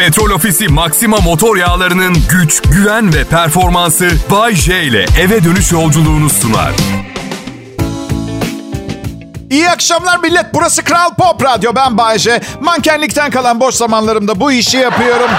Petrol 0.00 0.30
Ofisi 0.30 0.68
Maxima 0.68 1.16
motor 1.16 1.56
yağlarının 1.56 2.16
güç, 2.30 2.62
güven 2.62 3.14
ve 3.14 3.24
performansı 3.24 4.10
Bay 4.30 4.54
J 4.54 4.82
ile 4.82 5.06
eve 5.20 5.44
dönüş 5.44 5.72
yolculuğunu 5.72 6.30
sunar. 6.30 6.72
İyi 9.50 9.70
akşamlar 9.70 10.18
millet. 10.18 10.46
Burası 10.54 10.84
Kral 10.84 11.14
Pop 11.18 11.44
Radyo. 11.44 11.72
Ben 11.74 11.98
Bayece. 11.98 12.40
Mankenlikten 12.60 13.30
kalan 13.30 13.60
boş 13.60 13.74
zamanlarımda 13.74 14.40
bu 14.40 14.52
işi 14.52 14.76
yapıyorum. 14.76 15.30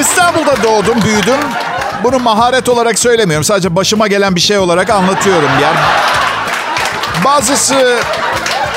İstanbul'da 0.00 0.62
doğdum, 0.62 1.02
büyüdüm. 1.02 1.40
Bunu 2.04 2.18
maharet 2.18 2.68
olarak 2.68 2.98
söylemiyorum. 2.98 3.44
Sadece 3.44 3.76
başıma 3.76 4.08
gelen 4.08 4.36
bir 4.36 4.40
şey 4.40 4.58
olarak 4.58 4.90
anlatıyorum. 4.90 5.50
Yani 5.62 5.78
bazısı 7.24 7.98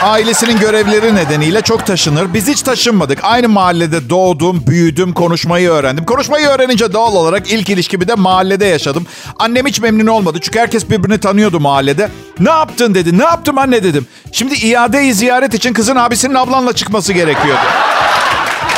ailesinin 0.04 0.60
görevleri 0.60 1.16
nedeniyle 1.16 1.62
çok 1.62 1.86
taşınır. 1.86 2.34
Biz 2.34 2.48
hiç 2.48 2.62
taşınmadık. 2.62 3.20
Aynı 3.24 3.50
mahallede 3.50 4.10
doğdum, 4.10 4.64
büyüdüm, 4.68 5.14
konuşmayı 5.14 5.70
öğrendim. 5.70 6.06
Konuşmayı 6.06 6.48
öğrenince 6.48 6.94
doğal 6.94 7.16
olarak 7.16 7.52
ilk 7.52 7.70
ilişkimi 7.70 8.08
de 8.08 8.16
mahallede 8.16 8.66
yaşadım. 8.66 9.08
Annem 9.40 9.66
hiç 9.66 9.80
memnun 9.80 10.08
olmadı 10.08 10.40
çünkü 10.42 10.60
herkes 10.60 10.90
birbirini 10.90 11.20
tanıyordu 11.20 11.60
mahallede. 11.60 12.10
Ne 12.40 12.50
yaptın 12.50 12.96
dedi. 12.96 13.18
Ne 13.20 13.24
yaptım 13.24 13.58
anne 13.58 13.84
dedim. 13.84 14.08
Şimdi 14.32 14.56
iadeyi 14.56 15.14
ziyaret 15.14 15.54
için 15.54 15.74
kızın 15.74 15.96
abisinin 15.96 16.36
ablanla 16.36 16.74
çıkması 16.74 17.14
gerekiyordu. 17.14 17.62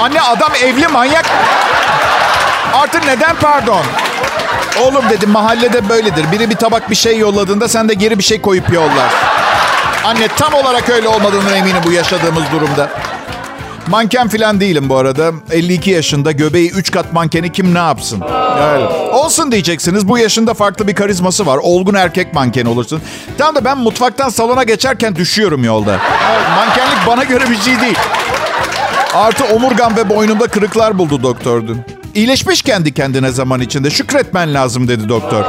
Anne 0.01 0.21
adam 0.21 0.51
evli 0.63 0.87
manyak. 0.87 1.25
Artık 2.73 3.05
neden 3.05 3.35
pardon? 3.35 3.81
Oğlum 4.81 5.03
dedim 5.09 5.29
mahallede 5.29 5.89
böyledir. 5.89 6.31
Biri 6.31 6.49
bir 6.49 6.55
tabak 6.55 6.89
bir 6.89 6.95
şey 6.95 7.17
yolladığında 7.17 7.67
sen 7.67 7.89
de 7.89 7.93
geri 7.93 8.17
bir 8.17 8.23
şey 8.23 8.41
koyup 8.41 8.73
yollar. 8.73 9.38
Anne 10.05 10.27
tam 10.27 10.53
olarak 10.53 10.89
öyle 10.89 11.07
olmadığını 11.07 11.51
eminim 11.51 11.81
bu 11.85 11.91
yaşadığımız 11.91 12.43
durumda. 12.51 12.89
Manken 13.87 14.27
falan 14.27 14.59
değilim 14.61 14.89
bu 14.89 14.97
arada. 14.97 15.31
52 15.51 15.89
yaşında 15.89 16.31
göbeği 16.31 16.71
3 16.71 16.91
kat 16.91 17.13
mankeni 17.13 17.51
kim 17.51 17.73
ne 17.73 17.77
yapsın? 17.77 18.23
Yani, 18.59 18.83
olsun 19.13 19.51
diyeceksiniz. 19.51 20.07
Bu 20.07 20.17
yaşında 20.17 20.53
farklı 20.53 20.87
bir 20.87 20.95
karizması 20.95 21.45
var. 21.45 21.57
Olgun 21.61 21.93
erkek 21.93 22.33
manken 22.33 22.65
olursun. 22.65 23.01
Tam 23.37 23.55
da 23.55 23.65
ben 23.65 23.77
mutfaktan 23.77 24.29
salona 24.29 24.63
geçerken 24.63 25.15
düşüyorum 25.15 25.63
yolda. 25.63 25.99
Evet, 26.31 26.47
mankenlik 26.55 27.07
bana 27.07 27.23
göre 27.23 27.49
bir 27.49 27.57
şey 27.57 27.81
değil. 27.81 27.97
Artı 29.13 29.43
omurgam 29.45 29.95
ve 29.97 30.09
boynumda 30.09 30.47
kırıklar 30.47 30.97
buldu 30.97 31.23
doktor 31.23 31.67
dün. 31.67 31.81
İyileşmiş 32.15 32.61
kendi 32.61 32.93
kendine 32.93 33.31
zaman 33.31 33.61
içinde. 33.61 33.89
Şükretmen 33.89 34.53
lazım 34.53 34.87
dedi 34.87 35.09
doktor. 35.09 35.43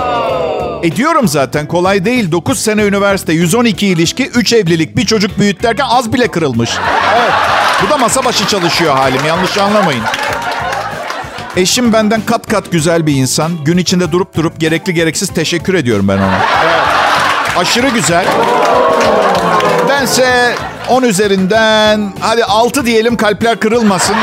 Ediyorum 0.83 1.29
zaten 1.29 1.67
kolay 1.67 2.05
değil. 2.05 2.33
9 2.33 2.59
sene 2.59 2.83
üniversite, 2.83 3.33
112 3.33 3.87
ilişki, 3.87 4.29
3 4.29 4.53
evlilik, 4.53 4.97
bir 4.97 5.07
çocuk 5.07 5.39
büyüt 5.39 5.63
derken 5.63 5.87
az 5.89 6.13
bile 6.13 6.29
kırılmış. 6.29 6.71
Evet. 7.15 7.33
Bu 7.87 7.91
da 7.91 7.99
masa 7.99 8.25
başı 8.25 8.47
çalışıyor 8.47 8.97
halim. 8.97 9.27
Yanlış 9.27 9.59
anlamayın. 9.59 10.03
Eşim 11.57 11.93
benden 11.93 12.21
kat 12.21 12.47
kat 12.47 12.73
güzel 12.73 13.07
bir 13.07 13.15
insan. 13.15 13.65
Gün 13.65 13.79
içinde 13.79 14.13
durup 14.13 14.37
durup 14.37 14.61
gerekli 14.61 14.95
gereksiz 14.95 15.29
teşekkür 15.29 15.75
ediyorum 15.75 16.09
ben 16.09 16.19
ona. 16.19 16.39
Evet. 16.65 16.87
Aşırı 17.57 17.89
güzel. 17.89 18.25
Bense 19.89 20.55
10 20.89 21.03
üzerinden 21.03 22.13
hadi 22.21 22.45
6 22.45 22.87
diyelim 22.87 23.17
kalpler 23.17 23.61
kırılmasın. 23.61 24.17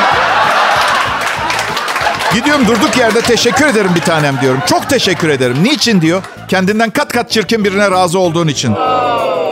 Gidiyorum 2.33 2.67
durduk 2.67 2.97
yerde 2.97 3.22
teşekkür 3.22 3.67
ederim 3.67 3.92
bir 3.95 4.02
tanem 4.02 4.42
diyorum. 4.42 4.59
Çok 4.66 4.89
teşekkür 4.89 5.30
ederim. 5.30 5.64
Niçin 5.64 6.02
diyor. 6.02 6.23
Kendinden 6.47 6.89
kat 6.89 7.14
kat 7.14 7.31
çirkin 7.31 7.66
birine 7.66 7.92
razı 7.92 8.20
olduğun 8.20 8.47
için. 8.47 8.75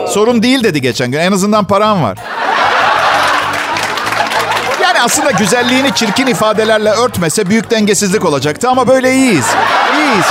Sorun 0.08 0.42
değil 0.42 0.64
dedi 0.64 0.80
geçen 0.80 1.10
gün. 1.10 1.18
En 1.18 1.32
azından 1.32 1.64
param 1.64 2.02
var. 2.02 2.18
Yani 4.82 5.00
aslında 5.00 5.30
güzelliğini 5.30 5.94
çirkin 5.94 6.26
ifadelerle 6.26 6.90
örtmese 6.90 7.48
büyük 7.48 7.70
dengesizlik 7.70 8.24
olacaktı 8.24 8.70
ama 8.70 8.88
böyle 8.88 9.14
iyiyiz. 9.14 9.46
İyiyiz. 9.98 10.26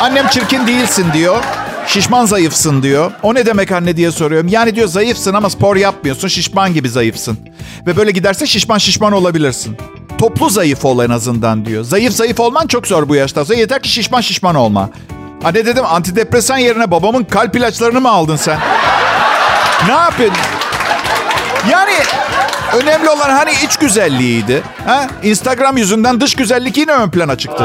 Annem 0.00 0.28
çirkin 0.28 0.66
değilsin 0.66 1.06
diyor. 1.12 1.44
Şişman 1.86 2.24
zayıfsın 2.26 2.82
diyor. 2.82 3.12
O 3.22 3.34
ne 3.34 3.46
demek 3.46 3.72
anne 3.72 3.96
diye 3.96 4.10
soruyorum. 4.10 4.48
Yani 4.48 4.76
diyor 4.76 4.88
zayıfsın 4.88 5.34
ama 5.34 5.50
spor 5.50 5.76
yapmıyorsun. 5.76 6.28
Şişman 6.28 6.74
gibi 6.74 6.88
zayıfsın. 6.88 7.38
Ve 7.86 7.96
böyle 7.96 8.10
giderse 8.10 8.46
şişman 8.46 8.78
şişman 8.78 9.12
olabilirsin. 9.12 9.76
Toplu 10.18 10.50
zayıf 10.50 10.84
ol 10.84 11.04
en 11.04 11.10
azından 11.10 11.64
diyor. 11.64 11.84
Zayıf 11.84 12.12
zayıf 12.12 12.40
olman 12.40 12.66
çok 12.66 12.86
zor 12.86 13.08
bu 13.08 13.14
yaşta. 13.14 13.54
Yeter 13.54 13.82
ki 13.82 13.88
şişman 13.88 14.20
şişman 14.20 14.54
olma. 14.54 14.90
Anne 15.44 15.66
dedim 15.66 15.84
antidepresan 15.86 16.58
yerine 16.58 16.90
babamın 16.90 17.24
kalp 17.24 17.56
ilaçlarını 17.56 18.00
mı 18.00 18.10
aldın 18.10 18.36
sen? 18.36 18.58
ne 19.86 19.92
yapıyorsun? 19.92 20.38
Yani 21.70 21.92
önemli 22.82 23.10
olan 23.10 23.30
hani 23.30 23.50
iç 23.64 23.76
güzelliğiydi. 23.76 24.62
Ha? 24.86 25.06
Instagram 25.22 25.76
yüzünden 25.76 26.20
dış 26.20 26.34
güzellik 26.34 26.76
yine 26.76 26.92
ön 26.92 27.10
plana 27.10 27.38
çıktı. 27.38 27.64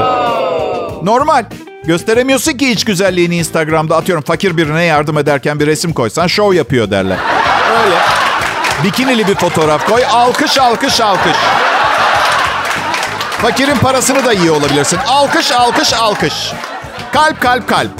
Normal. 1.04 1.46
Gösteremiyorsun 1.86 2.52
ki 2.54 2.72
iç 2.72 2.84
güzelliğini 2.84 3.38
Instagram'da. 3.38 3.98
Atıyorum 3.98 4.24
fakir 4.24 4.58
birine 4.58 4.84
yardım 4.84 5.18
ederken 5.18 5.60
bir 5.60 5.68
resim 5.68 5.94
koysan 5.94 6.28
şov 6.28 6.54
yapıyor 6.54 6.92
derler. 6.92 7.18
Öyle. 7.86 7.96
Bikinili 8.84 9.28
bir 9.28 9.36
fotoğraf 9.36 9.88
koy. 9.90 10.02
Alkış 10.12 10.58
alkış 10.58 11.02
alkış. 11.02 11.36
Fakirin 13.42 13.76
parasını 13.76 14.26
da 14.26 14.34
iyi 14.34 14.52
olabilirsin. 14.52 15.00
Alkış 15.08 15.52
alkış 15.52 15.94
alkış. 15.94 16.34
Kalp 17.14 17.42
kalp 17.42 17.68
kalp. 17.68 17.92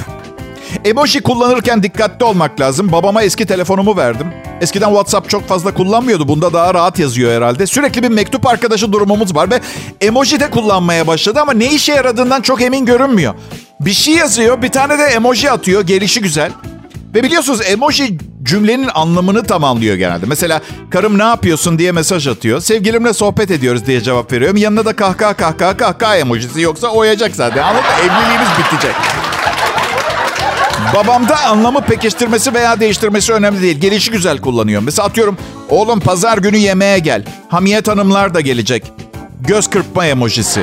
Emoji 0.86 1.22
kullanırken 1.22 1.84
dikkatli 1.84 2.26
olmak 2.26 2.60
lazım. 2.60 2.92
Babama 2.92 3.24
eski 3.24 3.46
telefonumu 3.46 3.98
verdim. 3.98 4.28
Eskiden 4.62 4.88
WhatsApp 4.88 5.30
çok 5.30 5.48
fazla 5.48 5.74
kullanmıyordu. 5.74 6.28
Bunda 6.28 6.54
daha 6.54 6.74
rahat 6.74 7.00
yazıyor 7.00 7.32
herhalde. 7.32 7.68
Sürekli 7.68 8.04
bir 8.04 8.10
mektup 8.10 8.48
arkadaşı 8.48 8.92
durumumuz 8.94 9.36
var 9.36 9.52
ve 9.52 9.62
emoji 10.02 10.40
de 10.40 10.50
kullanmaya 10.50 11.08
başladı 11.08 11.40
ama 11.42 11.54
ne 11.54 11.66
işe 11.66 11.94
yaradığından 11.94 12.42
çok 12.42 12.62
emin 12.62 12.86
görünmüyor. 12.86 13.34
Bir 13.86 13.94
şey 13.94 14.14
yazıyor, 14.14 14.62
bir 14.62 14.70
tane 14.70 15.00
de 15.00 15.04
emoji 15.04 15.52
atıyor. 15.52 15.82
Gelişi 15.82 16.22
güzel. 16.22 16.52
Ve 17.16 17.24
biliyorsunuz 17.24 17.62
emoji 17.66 18.18
cümlenin 18.44 18.90
anlamını 18.94 19.44
tamamlıyor 19.44 19.96
genelde. 19.96 20.26
Mesela 20.26 20.62
karım 20.90 21.20
ne 21.20 21.24
yapıyorsun 21.24 21.80
diye 21.80 21.92
mesaj 21.92 22.28
atıyor. 22.28 22.62
Sevgilimle 22.62 23.14
sohbet 23.14 23.52
ediyoruz 23.52 23.86
diye 23.86 24.02
cevap 24.02 24.32
veriyorum. 24.32 24.58
Yanına 24.58 24.86
da 24.86 24.96
kahkaha 24.96 25.34
kahkaha 25.34 25.78
kahkaha 25.78 26.18
emojisi 26.18 26.62
yoksa 26.62 26.88
oyacak 26.88 27.36
zaten. 27.36 27.64
Anladın? 27.64 27.86
Evliliğimiz 28.00 28.48
bitecek. 28.60 28.96
Babamda 30.96 31.40
anlamı 31.44 31.82
pekiştirmesi 31.82 32.54
veya 32.54 32.80
değiştirmesi 32.80 33.34
önemli 33.34 33.62
değil. 33.62 33.80
Gelişi 33.80 34.12
güzel 34.12 34.38
kullanıyor. 34.38 34.82
Mesela 34.86 35.08
atıyorum 35.08 35.38
oğlum 35.70 36.00
pazar 36.00 36.38
günü 36.38 36.58
yemeğe 36.58 37.00
gel. 37.00 37.24
Hamiyet 37.50 37.88
hanımlar 37.88 38.34
da 38.34 38.42
gelecek. 38.42 38.94
Göz 39.42 39.70
kırpma 39.70 40.06
emojisi. 40.06 40.62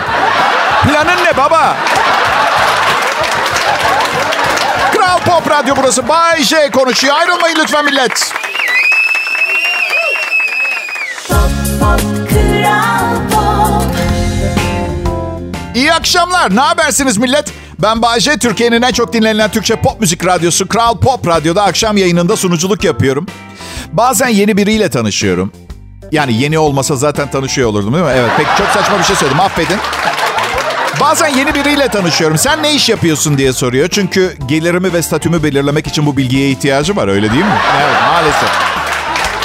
Planın 0.83 1.25
ne 1.25 1.37
baba? 1.37 1.77
Pop 5.29 5.51
Radyo 5.51 5.75
burası. 5.77 6.09
Bay 6.09 6.43
J 6.43 6.71
konuşuyor. 6.71 7.15
Ayrılmayın 7.15 7.57
lütfen 7.61 7.85
millet. 7.85 8.33
İyi 15.75 15.93
akşamlar. 15.93 16.57
Ne 16.57 16.61
habersiniz 16.61 17.19
millet? 17.19 17.53
Ben 17.83 18.03
Bayece, 18.03 18.39
Türkiye'nin 18.39 18.83
en 18.83 18.93
çok 18.93 19.13
dinlenen 19.13 19.51
Türkçe 19.51 19.77
pop 19.77 20.01
müzik 20.01 20.27
radyosu 20.27 20.69
Kral 20.69 20.99
Pop 20.99 21.27
Radyo'da 21.27 21.63
akşam 21.63 21.97
yayınında 21.97 22.37
sunuculuk 22.37 22.85
yapıyorum. 22.85 23.27
Bazen 23.93 24.29
yeni 24.29 24.57
biriyle 24.57 24.91
tanışıyorum. 24.91 25.53
Yani 26.13 26.35
yeni 26.41 26.59
olmasa 26.59 26.97
zaten 26.97 27.31
tanışıyor 27.31 27.69
olurdum 27.69 27.95
değil 27.95 28.05
mi? 28.05 28.11
Evet, 28.15 28.31
pek 28.37 28.47
çok 28.59 28.67
saçma 28.67 28.99
bir 28.99 29.05
şey 29.05 29.17
söyledim, 29.17 29.41
affedin. 29.41 29.79
Bazen 31.01 31.29
yeni 31.29 31.55
biriyle 31.55 31.89
tanışıyorum. 31.89 32.39
Sen 32.39 32.63
ne 32.63 32.75
iş 32.75 32.89
yapıyorsun 32.89 33.39
diye 33.39 33.53
soruyor. 33.53 33.89
Çünkü 33.89 34.37
gelirimi 34.47 34.93
ve 34.93 35.03
statümü 35.03 35.43
belirlemek 35.43 35.87
için 35.87 36.07
bu 36.07 36.17
bilgiye 36.17 36.51
ihtiyacı 36.51 36.97
var, 36.97 37.09
öyle 37.09 37.31
değil 37.33 37.45
mi? 37.45 37.59
Evet, 37.83 37.97
maalesef. 38.13 38.49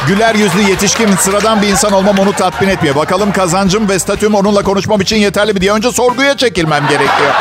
Güler 0.08 0.36
yüzlü 0.36 0.62
yetişkin 0.62 1.16
sıradan 1.16 1.62
bir 1.62 1.68
insan 1.68 1.92
olmam 1.92 2.20
onu 2.20 2.34
tatmin 2.34 2.68
etmiyor. 2.68 2.96
Bakalım 2.96 3.32
kazancım 3.32 3.90
ve 3.90 4.00
statüm 4.00 4.36
onunla 4.36 4.64
konuşmam 4.64 5.02
için 5.02 5.16
yeterli 5.18 5.54
mi 5.54 5.62
diye 5.62 5.72
önce 5.72 5.92
sorguya 5.92 6.38
çekilmem 6.38 6.88
gerekiyor. 6.88 7.34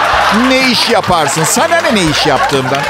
Ne 0.48 0.70
iş 0.70 0.90
yaparsın? 0.90 1.44
Sana 1.44 1.76
ne 1.80 1.94
ne 1.94 2.04
iş 2.04 2.26
yaptığımdan? 2.26 2.82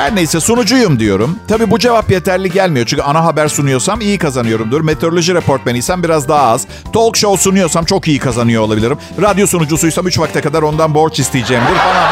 Her 0.00 0.14
neyse 0.14 0.40
sunucuyum 0.40 0.98
diyorum. 0.98 1.38
Tabii 1.48 1.70
bu 1.70 1.78
cevap 1.78 2.10
yeterli 2.10 2.50
gelmiyor. 2.50 2.86
Çünkü 2.86 3.02
ana 3.02 3.24
haber 3.24 3.48
sunuyorsam 3.48 4.00
iyi 4.00 4.18
kazanıyorumdur. 4.18 4.80
Meteoroloji 4.80 5.34
reportmeniysem 5.34 6.02
biraz 6.02 6.28
daha 6.28 6.42
az. 6.42 6.66
Talk 6.92 7.16
show 7.16 7.42
sunuyorsam 7.42 7.84
çok 7.84 8.08
iyi 8.08 8.18
kazanıyor 8.18 8.62
olabilirim. 8.62 8.98
Radyo 9.22 9.46
sunucusuysam 9.46 10.06
3 10.06 10.18
vakte 10.18 10.40
kadar 10.40 10.62
ondan 10.62 10.94
borç 10.94 11.18
isteyeceğimdir 11.18 11.74
falan. 11.74 12.08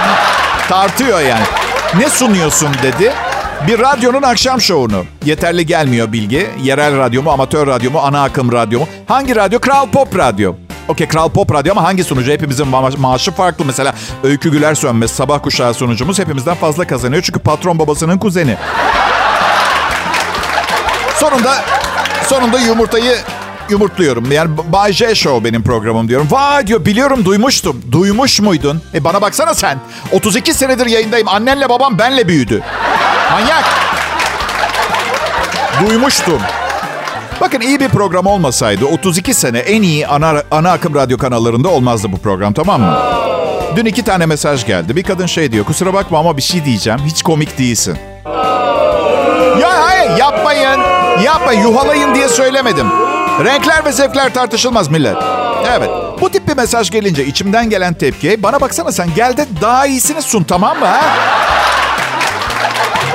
Tartıyor 0.68 1.20
yani. 1.20 1.44
Ne 1.98 2.08
sunuyorsun 2.10 2.68
dedi. 2.82 3.12
Bir 3.68 3.78
radyonun 3.78 4.22
akşam 4.22 4.60
şovunu. 4.60 5.04
Yeterli 5.24 5.66
gelmiyor 5.66 6.12
bilgi. 6.12 6.50
Yerel 6.62 6.98
radyo 6.98 7.22
mu, 7.22 7.30
amatör 7.30 7.66
radyo 7.66 7.90
mu, 7.90 8.00
ana 8.02 8.22
akım 8.22 8.52
radyo 8.52 8.80
mu? 8.80 8.88
Hangi 9.06 9.36
radyo? 9.36 9.58
Kral 9.60 9.86
Pop 9.86 10.18
Radyo. 10.18 10.54
Okey 10.88 11.08
Kral 11.08 11.28
Pop 11.28 11.54
Radyo 11.54 11.72
ama 11.72 11.82
hangi 11.84 12.04
sunucu? 12.04 12.30
Hepimizin 12.32 12.64
ma- 12.66 12.98
maaşı 12.98 13.32
farklı. 13.32 13.64
Mesela 13.64 13.94
Öykü 14.22 14.50
Güler 14.50 14.74
Sönmez, 14.74 15.10
Sabah 15.10 15.42
Kuşağı 15.42 15.74
sunucumuz 15.74 16.18
hepimizden 16.18 16.54
fazla 16.54 16.86
kazanıyor. 16.86 17.22
Çünkü 17.22 17.38
patron 17.40 17.78
babasının 17.78 18.18
kuzeni. 18.18 18.56
Sonunda 21.16 21.64
sonunda 22.26 22.58
yumurtayı 22.58 23.18
yumurtluyorum. 23.70 24.32
Yani 24.32 24.50
Bay 24.72 24.92
J 24.92 25.14
Show 25.14 25.44
benim 25.44 25.62
programım 25.62 26.08
diyorum. 26.08 26.28
Vay 26.30 26.66
diyor 26.66 26.84
biliyorum 26.84 27.24
duymuştum. 27.24 27.82
Duymuş 27.92 28.40
muydun? 28.40 28.82
E 28.94 29.04
bana 29.04 29.22
baksana 29.22 29.54
sen. 29.54 29.78
32 30.12 30.54
senedir 30.54 30.86
yayındayım. 30.86 31.28
Annenle 31.28 31.68
babam 31.68 31.98
benle 31.98 32.28
büyüdü. 32.28 32.62
Manyak. 33.32 33.64
Duymuştum. 35.86 36.42
Bakın 37.40 37.60
iyi 37.60 37.80
bir 37.80 37.88
program 37.88 38.26
olmasaydı 38.26 38.86
32 38.86 39.34
sene 39.34 39.58
en 39.58 39.82
iyi 39.82 40.06
ana, 40.06 40.42
ana 40.50 40.70
akım 40.72 40.94
radyo 40.94 41.18
kanallarında 41.18 41.68
olmazdı 41.68 42.12
bu 42.12 42.16
program 42.18 42.52
tamam 42.52 42.80
mı? 42.80 42.98
Dün 43.76 43.84
iki 43.84 44.02
tane 44.02 44.26
mesaj 44.26 44.66
geldi. 44.66 44.96
Bir 44.96 45.02
kadın 45.02 45.26
şey 45.26 45.52
diyor 45.52 45.64
kusura 45.64 45.94
bakma 45.94 46.18
ama 46.18 46.36
bir 46.36 46.42
şey 46.42 46.64
diyeceğim. 46.64 47.00
Hiç 47.06 47.22
komik 47.22 47.58
değilsin. 47.58 47.98
Ya 49.60 49.70
hayır 49.86 50.18
yapmayın. 50.18 50.80
Yapma 51.24 51.52
yuhalayın 51.52 52.14
diye 52.14 52.28
söylemedim. 52.28 52.86
Renkler 53.44 53.84
ve 53.84 53.92
zevkler 53.92 54.34
tartışılmaz 54.34 54.88
millet. 54.88 55.16
Evet. 55.78 55.90
Bu 56.20 56.30
tip 56.30 56.48
bir 56.48 56.56
mesaj 56.56 56.90
gelince 56.90 57.26
içimden 57.26 57.70
gelen 57.70 57.94
tepki 57.94 58.42
bana 58.42 58.60
baksana 58.60 58.92
sen 58.92 59.08
gel 59.16 59.36
de 59.36 59.46
daha 59.60 59.86
iyisini 59.86 60.22
sun 60.22 60.42
tamam 60.42 60.78
mı 60.78 60.86
ha? 60.86 61.00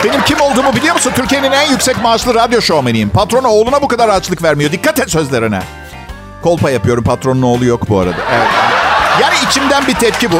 Benim 0.03 0.21
kim 0.23 0.41
olduğumu 0.41 0.75
biliyor 0.75 0.95
musun? 0.95 1.11
Türkiye'nin 1.15 1.51
en 1.51 1.69
yüksek 1.71 2.01
maaşlı 2.01 2.35
radyo 2.35 2.61
şovmeniyim. 2.61 3.09
Patronu 3.09 3.47
oğluna 3.47 3.81
bu 3.81 3.87
kadar 3.87 4.09
açlık 4.09 4.43
vermiyor. 4.43 4.71
Dikkat 4.71 4.99
et 4.99 5.11
sözlerine. 5.11 5.59
Kolpa 6.41 6.69
yapıyorum. 6.71 7.03
Patronun 7.03 7.41
oğlu 7.41 7.65
yok 7.65 7.89
bu 7.89 7.99
arada. 7.99 8.15
Evet. 8.31 8.47
Yani 9.21 9.33
içimden 9.47 9.87
bir 9.87 9.93
tepki 9.93 10.31
bu. 10.31 10.35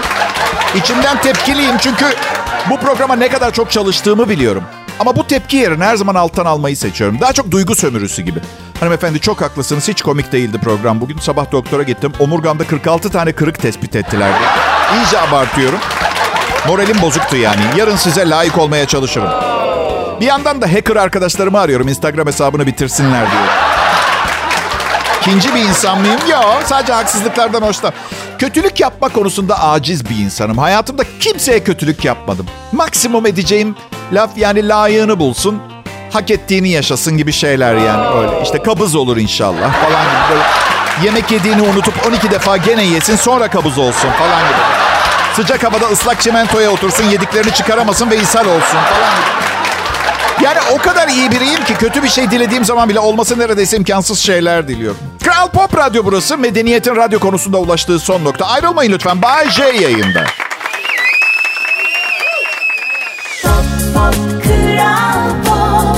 İçimden 0.75 1.21
tepkiliyim 1.21 1.77
çünkü 1.77 2.05
bu 2.69 2.77
programa 2.79 3.15
ne 3.15 3.29
kadar 3.29 3.51
çok 3.53 3.71
çalıştığımı 3.71 4.29
biliyorum. 4.29 4.63
Ama 4.99 5.15
bu 5.15 5.27
tepki 5.27 5.57
yerine 5.57 5.83
her 5.85 5.95
zaman 5.95 6.15
alttan 6.15 6.45
almayı 6.45 6.77
seçiyorum. 6.77 7.21
Daha 7.21 7.33
çok 7.33 7.51
duygu 7.51 7.75
sömürüsü 7.75 8.21
gibi. 8.21 8.39
Hanımefendi 8.79 9.19
çok 9.19 9.41
haklısınız. 9.41 9.87
Hiç 9.87 10.01
komik 10.01 10.31
değildi 10.31 10.57
program. 10.63 11.01
Bugün 11.01 11.17
sabah 11.17 11.51
doktora 11.51 11.83
gittim. 11.83 12.13
Omurgamda 12.19 12.67
46 12.67 13.09
tane 13.09 13.31
kırık 13.31 13.61
tespit 13.61 13.95
ettilerdi. 13.95 14.37
İyice 14.95 15.19
abartıyorum. 15.19 15.79
Moralim 16.67 17.01
bozuktu 17.01 17.35
yani. 17.37 17.61
Yarın 17.77 17.95
size 17.95 18.29
layık 18.29 18.57
olmaya 18.57 18.85
çalışırım. 18.87 19.29
Bir 20.21 20.25
yandan 20.25 20.61
da 20.61 20.73
hacker 20.73 20.95
arkadaşlarımı 20.95 21.59
arıyorum. 21.59 21.87
Instagram 21.87 22.27
hesabını 22.27 22.67
bitirsinler 22.67 23.31
diye. 23.31 23.41
İkinci 25.21 25.55
bir 25.55 25.59
insan 25.59 25.99
mıyım? 25.99 26.19
Yok. 26.31 26.61
Sadece 26.65 26.93
haksızlıklardan 26.93 27.61
hoşlan. 27.61 27.93
Kötülük 28.39 28.79
yapma 28.79 29.09
konusunda 29.09 29.63
aciz 29.63 30.09
bir 30.09 30.15
insanım. 30.15 30.57
Hayatımda 30.57 31.03
kimseye 31.19 31.63
kötülük 31.63 32.05
yapmadım. 32.05 32.45
Maksimum 32.71 33.25
edeceğim 33.25 33.75
laf 34.13 34.29
yani 34.37 34.67
layığını 34.67 35.19
bulsun. 35.19 35.61
Hak 36.13 36.31
ettiğini 36.31 36.69
yaşasın 36.69 37.17
gibi 37.17 37.31
şeyler 37.31 37.75
yani 37.75 38.07
öyle. 38.17 38.41
İşte 38.43 38.63
kabız 38.63 38.95
olur 38.95 39.17
inşallah 39.17 39.73
falan 39.73 40.03
gibi 40.05 40.29
böyle. 40.31 40.43
Yemek 41.05 41.31
yediğini 41.31 41.61
unutup 41.61 41.93
12 42.07 42.31
defa 42.31 42.57
gene 42.57 42.83
yesin 42.83 43.15
sonra 43.15 43.47
kabız 43.47 43.77
olsun 43.77 44.09
falan 44.19 44.41
gibi. 44.41 44.82
Sıcak 45.35 45.63
havada 45.63 45.85
ıslak 45.87 46.21
çimentoya 46.21 46.71
otursun 46.71 47.03
yediklerini 47.03 47.53
çıkaramasın 47.53 48.11
ve 48.11 48.17
ishal 48.17 48.45
olsun 48.45 48.77
falan. 48.77 49.13
Yani 50.43 50.59
o 50.73 50.77
kadar 50.77 51.07
iyi 51.07 51.31
biriyim 51.31 51.63
ki 51.63 51.73
kötü 51.73 52.03
bir 52.03 52.09
şey 52.09 52.31
dilediğim 52.31 52.65
zaman 52.65 52.89
bile 52.89 52.99
olması 52.99 53.39
neredeyse 53.39 53.77
imkansız 53.77 54.19
şeyler 54.19 54.67
diliyorum. 54.67 54.97
Kral 55.23 55.47
Pop 55.47 55.77
Radyo 55.77 56.05
burası. 56.05 56.37
Medeniyetin 56.37 56.95
radyo 56.95 57.19
konusunda 57.19 57.57
ulaştığı 57.57 57.99
son 57.99 58.23
nokta. 58.23 58.45
Ayrılmayın 58.45 58.91
lütfen. 58.91 59.21
Bay 59.21 59.49
J 59.49 59.63
yayında. 59.63 60.23
Pop, 63.43 63.53
pop, 63.93 64.43
Kral 64.43 65.29
Pop. 65.45 65.97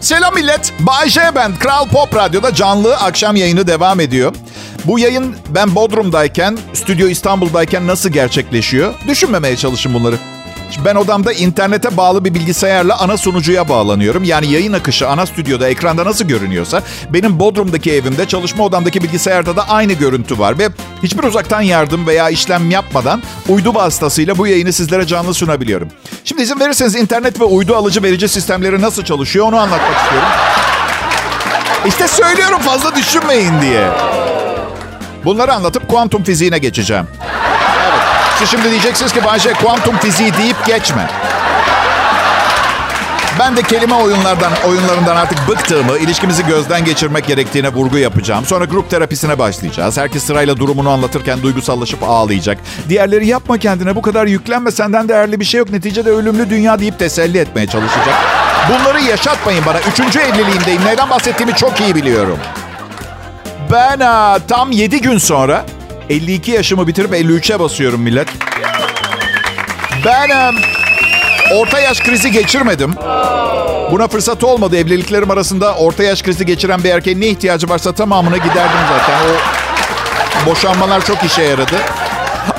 Selam 0.00 0.34
millet. 0.34 0.72
Bay 0.80 1.08
J 1.08 1.20
ben. 1.34 1.58
Kral 1.58 1.88
Pop 1.88 2.16
Radyo'da 2.16 2.54
canlı 2.54 2.96
akşam 2.96 3.36
yayını 3.36 3.66
devam 3.66 4.00
ediyor. 4.00 4.34
Bu 4.84 4.98
yayın 4.98 5.36
ben 5.48 5.74
Bodrum'dayken, 5.74 6.58
stüdyo 6.72 7.08
İstanbul'dayken 7.08 7.86
nasıl 7.86 8.10
gerçekleşiyor? 8.10 8.94
Düşünmemeye 9.08 9.56
çalışın 9.56 9.94
bunları. 9.94 10.16
Ben 10.84 10.94
odamda 10.94 11.32
internete 11.32 11.96
bağlı 11.96 12.24
bir 12.24 12.34
bilgisayarla 12.34 12.98
ana 12.98 13.16
sunucuya 13.16 13.68
bağlanıyorum. 13.68 14.24
Yani 14.24 14.52
yayın 14.52 14.72
akışı 14.72 15.08
ana 15.08 15.26
stüdyoda 15.26 15.68
ekranda 15.68 16.04
nasıl 16.04 16.24
görünüyorsa 16.24 16.82
benim 17.12 17.38
Bodrum'daki 17.38 17.92
evimde 17.92 18.28
çalışma 18.28 18.64
odamdaki 18.64 19.02
bilgisayarda 19.02 19.56
da 19.56 19.68
aynı 19.68 19.92
görüntü 19.92 20.38
var. 20.38 20.58
Ve 20.58 20.68
hiçbir 21.02 21.24
uzaktan 21.24 21.60
yardım 21.60 22.06
veya 22.06 22.30
işlem 22.30 22.70
yapmadan 22.70 23.22
uydu 23.48 23.74
vasıtasıyla 23.74 24.38
bu 24.38 24.46
yayını 24.46 24.72
sizlere 24.72 25.06
canlı 25.06 25.34
sunabiliyorum. 25.34 25.88
Şimdi 26.24 26.42
izin 26.42 26.60
verirseniz 26.60 26.94
internet 26.94 27.40
ve 27.40 27.44
uydu 27.44 27.76
alıcı 27.76 28.02
verici 28.02 28.28
sistemleri 28.28 28.80
nasıl 28.80 29.04
çalışıyor 29.04 29.46
onu 29.46 29.56
anlatmak 29.56 29.96
istiyorum. 30.02 30.28
İşte 31.86 32.08
söylüyorum 32.08 32.58
fazla 32.58 32.96
düşünmeyin 32.96 33.60
diye. 33.62 33.88
Bunları 35.24 35.52
anlatıp 35.52 35.88
kuantum 35.88 36.22
fiziğine 36.22 36.58
geçeceğim. 36.58 37.06
Siz 38.38 38.50
şimdi 38.50 38.70
diyeceksiniz 38.70 39.12
ki 39.12 39.24
Bayce 39.24 39.52
kuantum 39.52 39.98
fiziği 39.98 40.32
deyip 40.34 40.66
geçme. 40.66 41.10
Ben 43.38 43.56
de 43.56 43.62
kelime 43.62 43.94
oyunlardan 43.94 44.52
oyunlarından 44.68 45.16
artık 45.16 45.48
bıktığımı, 45.48 45.98
ilişkimizi 45.98 46.46
gözden 46.46 46.84
geçirmek 46.84 47.26
gerektiğine 47.26 47.68
vurgu 47.68 47.98
yapacağım. 47.98 48.46
Sonra 48.46 48.64
grup 48.64 48.90
terapisine 48.90 49.38
başlayacağız. 49.38 49.98
Herkes 49.98 50.22
sırayla 50.22 50.56
durumunu 50.56 50.90
anlatırken 50.90 51.42
duygusallaşıp 51.42 52.02
ağlayacak. 52.02 52.58
Diğerleri 52.88 53.26
yapma 53.26 53.58
kendine 53.58 53.96
bu 53.96 54.02
kadar 54.02 54.26
yüklenme 54.26 54.70
senden 54.70 55.08
değerli 55.08 55.40
bir 55.40 55.44
şey 55.44 55.58
yok. 55.58 55.70
Neticede 55.70 56.10
ölümlü 56.10 56.50
dünya 56.50 56.78
deyip 56.78 56.98
teselli 56.98 57.38
etmeye 57.38 57.66
çalışacak. 57.66 58.14
Bunları 58.70 59.00
yaşatmayın 59.00 59.66
bana. 59.66 59.80
Üçüncü 59.92 60.18
evliliğimdeyim. 60.18 60.84
Neden 60.84 61.10
bahsettiğimi 61.10 61.54
çok 61.54 61.80
iyi 61.80 61.94
biliyorum. 61.94 62.38
Ben 63.72 64.00
aa, 64.00 64.38
tam 64.38 64.72
7 64.72 65.00
gün 65.00 65.18
sonra 65.18 65.66
52 66.10 66.50
yaşımı 66.50 66.86
bitirip 66.86 67.10
53'e 67.12 67.60
basıyorum 67.60 68.00
millet. 68.02 68.28
Ben 70.04 70.28
em, 70.28 70.54
orta 71.54 71.80
yaş 71.80 72.00
krizi 72.00 72.30
geçirmedim. 72.30 72.94
Buna 73.92 74.08
fırsat 74.08 74.44
olmadı. 74.44 74.76
Evliliklerim 74.76 75.30
arasında 75.30 75.74
orta 75.74 76.02
yaş 76.02 76.22
krizi 76.22 76.46
geçiren 76.46 76.84
bir 76.84 76.90
erkeğin 76.90 77.20
ne 77.20 77.26
ihtiyacı 77.26 77.68
varsa 77.68 77.92
tamamına 77.92 78.36
giderdim 78.36 78.80
zaten. 78.88 79.18
O 79.22 80.46
boşanmalar 80.50 81.04
çok 81.06 81.24
işe 81.24 81.42
yaradı. 81.42 81.76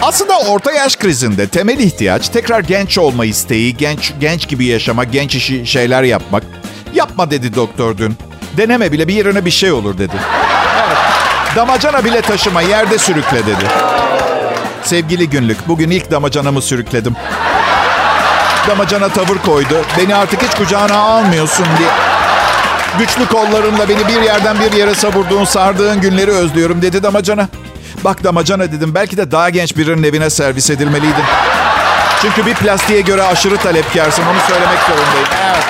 Aslında 0.02 0.38
orta 0.40 0.72
yaş 0.72 0.96
krizinde 0.96 1.48
temel 1.48 1.80
ihtiyaç 1.80 2.30
tekrar 2.30 2.60
genç 2.60 2.98
olma 2.98 3.26
isteği, 3.26 3.78
genç 3.78 4.14
genç 4.20 4.48
gibi 4.48 4.66
yaşamak, 4.66 5.12
genç 5.14 5.36
işi 5.36 5.66
şeyler 5.66 6.04
yapmak. 6.04 6.44
Yapma 6.94 7.32
dedi 7.32 7.56
doktor 7.56 7.98
dün. 7.98 8.16
Deneme 8.58 8.92
bile 8.92 9.08
bir 9.08 9.14
yerine 9.14 9.46
bir 9.46 9.52
şey 9.52 9.72
olur 9.72 9.98
dedi. 9.98 10.16
Damacana 11.56 12.06
bile 12.06 12.22
taşıma, 12.22 12.62
yerde 12.62 12.98
sürükle 12.98 13.46
dedi. 13.46 13.66
Sevgili 14.84 15.30
günlük, 15.30 15.68
bugün 15.68 15.90
ilk 15.90 16.12
damacanamı 16.12 16.62
sürükledim. 16.62 17.16
Damacana 18.68 19.10
tavır 19.10 19.38
koydu. 19.38 19.86
Beni 19.98 20.16
artık 20.16 20.44
hiç 20.44 20.56
kucağına 20.56 20.98
almıyorsun 20.98 21.66
diye. 21.78 21.90
Güçlü 23.00 23.28
kollarınla 23.28 23.90
beni 23.90 24.08
bir 24.08 24.22
yerden 24.22 24.58
bir 24.60 24.72
yere 24.72 24.96
savurduğun, 24.96 25.46
sardığın 25.46 26.02
günleri 26.02 26.32
özlüyorum 26.32 26.82
dedi 26.82 27.04
damacana. 27.04 27.48
Bak 28.04 28.24
damacana 28.24 28.72
dedim, 28.72 28.96
belki 28.96 29.18
de 29.18 29.32
daha 29.32 29.50
genç 29.50 29.78
birinin 29.78 30.04
evine 30.04 30.30
servis 30.30 30.70
edilmeliydin. 30.70 31.24
Çünkü 32.22 32.46
bir 32.46 32.54
plastiğe 32.54 33.02
göre 33.02 33.24
aşırı 33.24 33.58
talepkarsın, 33.58 34.24
onu 34.24 34.40
söylemek 34.48 34.80
zorundayım. 34.80 35.28
Evet. 35.46 35.64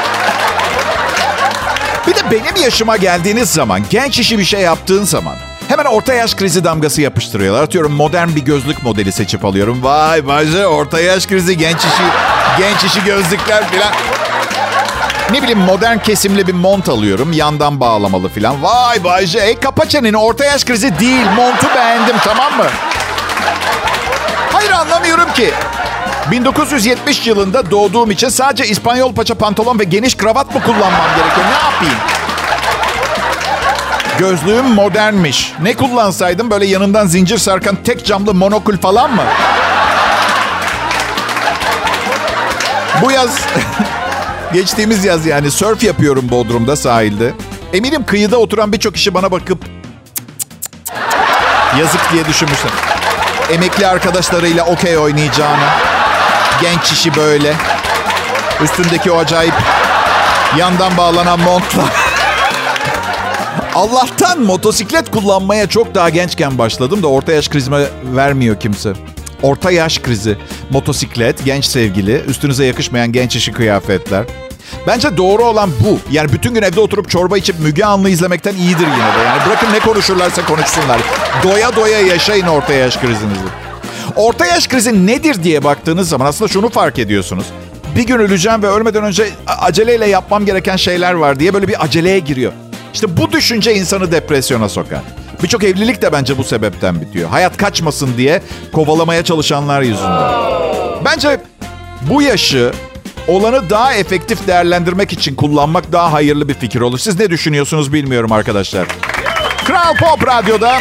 Bir 2.08 2.16
de 2.16 2.32
benim 2.32 2.63
yaşıma 2.63 2.98
geldiğiniz 2.98 3.50
zaman, 3.50 3.82
genç 3.90 4.20
işi 4.20 4.40
bir 4.40 4.46
şey 4.46 4.62
yaptığın 4.62 5.04
zaman 5.04 5.36
hemen 5.74 5.86
orta 5.86 6.13
yaş 6.13 6.36
krizi 6.36 6.63
damgası 6.63 7.01
yapıştırıyorlar. 7.01 7.63
Atıyorum 7.63 7.92
modern 7.92 8.36
bir 8.36 8.46
gözlük 8.46 8.84
modeli 8.84 9.12
seçip 9.12 9.46
alıyorum. 9.46 9.84
Vay 9.84 10.27
vay 10.27 10.65
orta 10.65 11.00
yaş 11.00 11.27
krizi, 11.27 11.58
genç 11.58 11.80
işi, 11.80 12.03
genç 12.58 12.84
işi 12.84 13.03
gözlükler 13.03 13.70
filan. 13.70 13.92
Ne 15.32 15.42
bileyim 15.42 15.60
modern 15.60 15.98
kesimli 15.98 16.48
bir 16.48 16.53
mont 16.53 16.89
alıyorum. 16.89 17.34
Yandan 17.34 17.80
bağlamalı 17.80 18.30
filan. 18.30 18.63
Vay 18.63 19.03
Bayce. 19.03 19.39
E, 19.39 19.60
kapa. 19.60 19.84
Orta 20.18 20.46
yaş 20.46 20.65
krizi 20.65 21.00
değil. 21.00 21.25
Montu 21.36 21.68
beğendim 21.75 22.15
tamam 22.24 22.58
mı? 22.58 22.68
Hayır 24.51 24.72
anlamıyorum 24.72 25.34
ki. 25.34 25.51
1970 26.32 27.27
yılında 27.27 27.72
doğduğum 27.72 28.12
için 28.12 28.30
sadece 28.30 28.68
İspanyol 28.68 29.13
paça 29.13 29.36
pantolon 29.36 29.80
ve 29.80 29.84
geniş 29.84 30.18
kravat 30.18 30.56
mı 30.56 30.62
kullanmam 30.63 31.08
gerekiyor? 31.18 31.46
Ne 31.48 31.72
yapayım? 31.72 32.12
Gözlüğüm 34.20 34.65
modernmiş. 34.65 35.53
Ne 35.62 35.74
kullansaydım 35.74 36.51
böyle 36.51 36.65
yanından 36.65 37.08
zincir 37.08 37.38
sarkan 37.38 37.75
tek 37.84 38.05
camlı 38.05 38.34
monokul 38.34 38.77
falan 38.77 39.15
mı? 39.15 39.24
Bu 43.01 43.12
yaz, 43.12 43.39
geçtiğimiz 44.53 45.05
yaz 45.05 45.25
yani 45.25 45.51
surf 45.51 45.84
yapıyorum 45.84 46.29
Bodrum'da 46.29 46.75
sahilde. 46.75 47.34
Eminim 47.74 48.05
kıyıda 48.05 48.38
oturan 48.38 48.74
birçok 48.74 48.93
kişi 48.93 49.13
bana 49.13 49.32
bakıp 49.32 49.58
yazık 51.79 52.12
diye 52.12 52.25
düşünmüşler. 52.25 52.72
Emekli 53.51 53.88
arkadaşlarıyla 53.88 54.65
okey 54.65 54.98
oynayacağını. 54.98 55.67
Genç 56.62 56.91
işi 56.91 57.15
böyle. 57.15 57.53
Üstündeki 58.63 59.12
o 59.12 59.17
acayip 59.17 59.53
yandan 60.58 60.98
bağlanan 60.98 61.39
montla. 61.39 61.84
Allah'tan 63.75 64.42
motosiklet 64.42 65.12
kullanmaya 65.12 65.68
çok 65.68 65.96
daha 65.96 66.10
gençken 66.10 66.58
başladım 66.58 67.03
da 67.03 67.08
orta 67.08 67.32
yaş 67.32 67.50
krizime 67.50 67.86
vermiyor 68.15 68.60
kimse. 68.60 68.94
Orta 69.42 69.72
yaş 69.72 70.00
krizi, 70.00 70.38
motosiklet, 70.70 71.46
genç 71.46 71.65
sevgili, 71.65 72.22
üstünüze 72.27 72.65
yakışmayan 72.65 73.12
genç 73.12 73.36
işi 73.36 73.51
kıyafetler. 73.51 74.25
Bence 74.88 75.18
doğru 75.18 75.44
olan 75.44 75.70
bu. 75.80 76.00
Yani 76.12 76.32
bütün 76.32 76.53
gün 76.53 76.62
evde 76.62 76.80
oturup 76.80 77.10
çorba 77.10 77.38
içip 77.38 77.60
Müge 77.60 77.86
Anlı 77.86 78.10
izlemekten 78.10 78.56
iyidir 78.56 78.88
yine 78.88 79.15
de. 79.18 79.24
Yani 79.25 79.42
bırakın 79.48 79.74
ne 79.74 79.80
konuşurlarsa 79.80 80.46
konuşsunlar. 80.46 81.01
Doya 81.44 81.75
doya 81.75 82.00
yaşayın 82.00 82.48
orta 82.48 82.74
yaş 82.74 82.98
krizinizi. 82.98 83.46
Orta 84.15 84.46
yaş 84.46 84.68
krizi 84.68 85.08
nedir 85.08 85.44
diye 85.44 85.63
baktığınız 85.63 86.10
zaman 86.10 86.25
aslında 86.25 86.51
şunu 86.51 86.70
fark 86.70 87.00
ediyorsunuz. 87.00 87.46
Bir 87.96 88.03
gün 88.08 88.20
öleceğim 88.20 88.63
ve 88.63 88.68
ölmeden 88.68 89.03
önce 89.03 89.30
aceleyle 89.48 90.06
yapmam 90.06 90.46
gereken 90.46 90.75
şeyler 90.75 91.13
var 91.13 91.39
diye 91.39 91.53
böyle 91.53 91.68
bir 91.68 91.84
aceleye 91.84 92.20
giriyor. 92.20 92.53
İşte 92.93 93.17
bu 93.17 93.31
düşünce 93.31 93.75
insanı 93.75 94.12
depresyona 94.12 94.69
sokar. 94.69 95.01
Birçok 95.43 95.63
evlilik 95.63 96.01
de 96.01 96.13
bence 96.13 96.38
bu 96.38 96.43
sebepten 96.43 97.01
bitiyor. 97.01 97.29
Hayat 97.29 97.57
kaçmasın 97.57 98.17
diye 98.17 98.41
kovalamaya 98.73 99.23
çalışanlar 99.23 99.81
yüzünden. 99.81 100.33
Bence 101.05 101.41
bu 102.01 102.21
yaşı 102.21 102.71
olanı 103.27 103.69
daha 103.69 103.93
efektif 103.93 104.47
değerlendirmek 104.47 105.13
için 105.13 105.35
kullanmak 105.35 105.91
daha 105.91 106.13
hayırlı 106.13 106.50
bir 106.50 106.53
fikir 106.53 106.81
olur. 106.81 106.97
Siz 106.97 107.19
ne 107.19 107.29
düşünüyorsunuz 107.29 107.93
bilmiyorum 107.93 108.31
arkadaşlar. 108.31 108.88
Kral 109.65 109.95
Pop 109.95 110.27
Radyo'da 110.27 110.79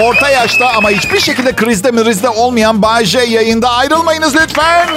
orta 0.00 0.28
yaşta 0.28 0.68
ama 0.76 0.90
hiçbir 0.90 1.20
şekilde 1.20 1.52
krizde 1.52 1.90
mrizde 1.90 2.28
olmayan 2.28 2.82
Bay 2.82 3.04
J 3.04 3.20
yayında 3.20 3.70
ayrılmayınız 3.70 4.36
lütfen. 4.36 4.88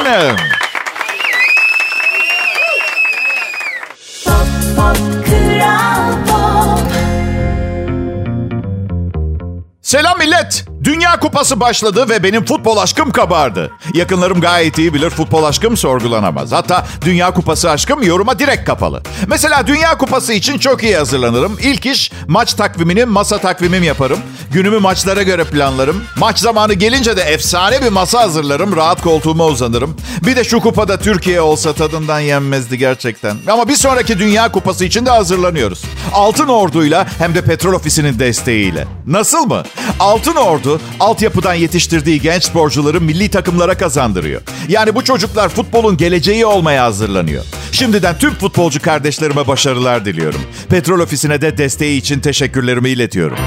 Selam 9.88 10.18
millet. 10.18 10.66
Dünya 10.88 11.20
Kupası 11.20 11.60
başladı 11.60 12.10
ve 12.10 12.24
benim 12.24 12.46
futbol 12.46 12.78
aşkım 12.78 13.12
kabardı. 13.12 13.72
Yakınlarım 13.94 14.42
gayet 14.42 14.78
iyi 14.78 14.94
bilir 14.94 15.10
futbol 15.10 15.44
aşkım 15.44 15.78
sorgulanamaz. 15.78 16.52
Hatta 16.52 16.86
Dünya 17.06 17.32
Kupası 17.34 17.70
aşkım 17.70 18.04
yoruma 18.04 18.40
direkt 18.40 18.66
kapalı. 18.66 19.02
Mesela 19.28 19.68
Dünya 19.68 19.98
Kupası 19.98 20.34
için 20.34 20.58
çok 20.58 20.84
iyi 20.84 20.98
hazırlanırım. 20.98 21.58
İlk 21.62 21.86
iş 21.86 22.12
maç 22.28 22.54
takvimini 22.54 23.06
masa 23.06 23.38
takvimim 23.38 23.84
yaparım. 23.84 24.20
Günümü 24.52 24.80
maçlara 24.80 25.24
göre 25.24 25.44
planlarım. 25.44 26.04
Maç 26.16 26.40
zamanı 26.40 26.74
gelince 26.74 27.18
de 27.18 27.22
efsane 27.22 27.82
bir 27.82 27.92
masa 27.92 28.20
hazırlarım. 28.22 28.76
Rahat 28.76 29.02
koltuğuma 29.02 29.46
uzanırım. 29.46 29.98
Bir 30.26 30.36
de 30.36 30.44
şu 30.44 30.60
kupada 30.60 30.98
Türkiye 30.98 31.42
olsa 31.42 31.74
tadından 31.74 32.20
yenmezdi 32.20 32.78
gerçekten. 32.78 33.38
Ama 33.52 33.68
bir 33.68 33.76
sonraki 33.76 34.20
Dünya 34.20 34.52
Kupası 34.52 34.86
için 34.86 35.06
de 35.06 35.10
hazırlanıyoruz. 35.10 35.82
Altın 36.14 36.48
Ordu'yla 36.48 37.08
hem 37.20 37.36
de 37.36 37.42
Petrol 37.42 37.74
Ofisi'nin 37.74 38.20
desteğiyle. 38.20 38.88
Nasıl 39.08 39.46
mı? 39.46 39.64
Altın 40.00 40.36
Ordu 40.36 40.77
altyapıdan 41.00 41.54
yetiştirdiği 41.54 42.22
genç 42.22 42.44
sporcuları 42.44 43.02
milli 43.02 43.30
takımlara 43.30 43.78
kazandırıyor. 43.78 44.42
Yani 44.68 44.96
bu 44.96 45.04
çocuklar 45.04 45.50
futbolun 45.50 45.98
geleceği 45.98 46.46
olmaya 46.46 46.84
hazırlanıyor. 46.84 47.44
Şimdiden 47.72 48.18
tüm 48.18 48.34
futbolcu 48.34 48.82
kardeşlerime 48.82 49.48
başarılar 49.48 50.06
diliyorum. 50.06 50.42
Petrol 50.70 51.00
Ofisi'ne 51.00 51.42
de 51.42 51.58
desteği 51.58 51.98
için 52.00 52.20
teşekkürlerimi 52.20 52.90
iletiyorum. 52.90 53.38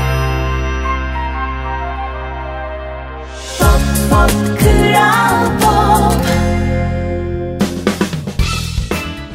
pop 3.58 3.80
pop 4.10 4.60
kral 4.60 5.60
pop 5.60 6.20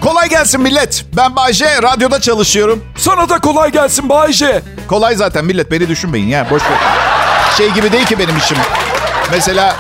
Kolay 0.01 0.29
gelsin 0.29 0.61
millet. 0.61 1.05
Ben 1.17 1.35
Bayce, 1.35 1.81
radyoda 1.81 2.21
çalışıyorum. 2.21 2.83
Sana 2.97 3.29
da 3.29 3.39
kolay 3.39 3.71
gelsin 3.71 4.09
Bayce. 4.09 4.61
Kolay 4.87 5.15
zaten 5.15 5.45
millet 5.45 5.71
beni 5.71 5.87
düşünmeyin 5.89 6.27
ya 6.27 6.47
boş 6.51 6.63
ver. 6.63 7.14
Şey 7.57 7.69
gibi 7.71 7.91
değil 7.91 8.05
ki 8.05 8.19
benim 8.19 8.37
işim. 8.37 8.57
Mesela 9.31 9.75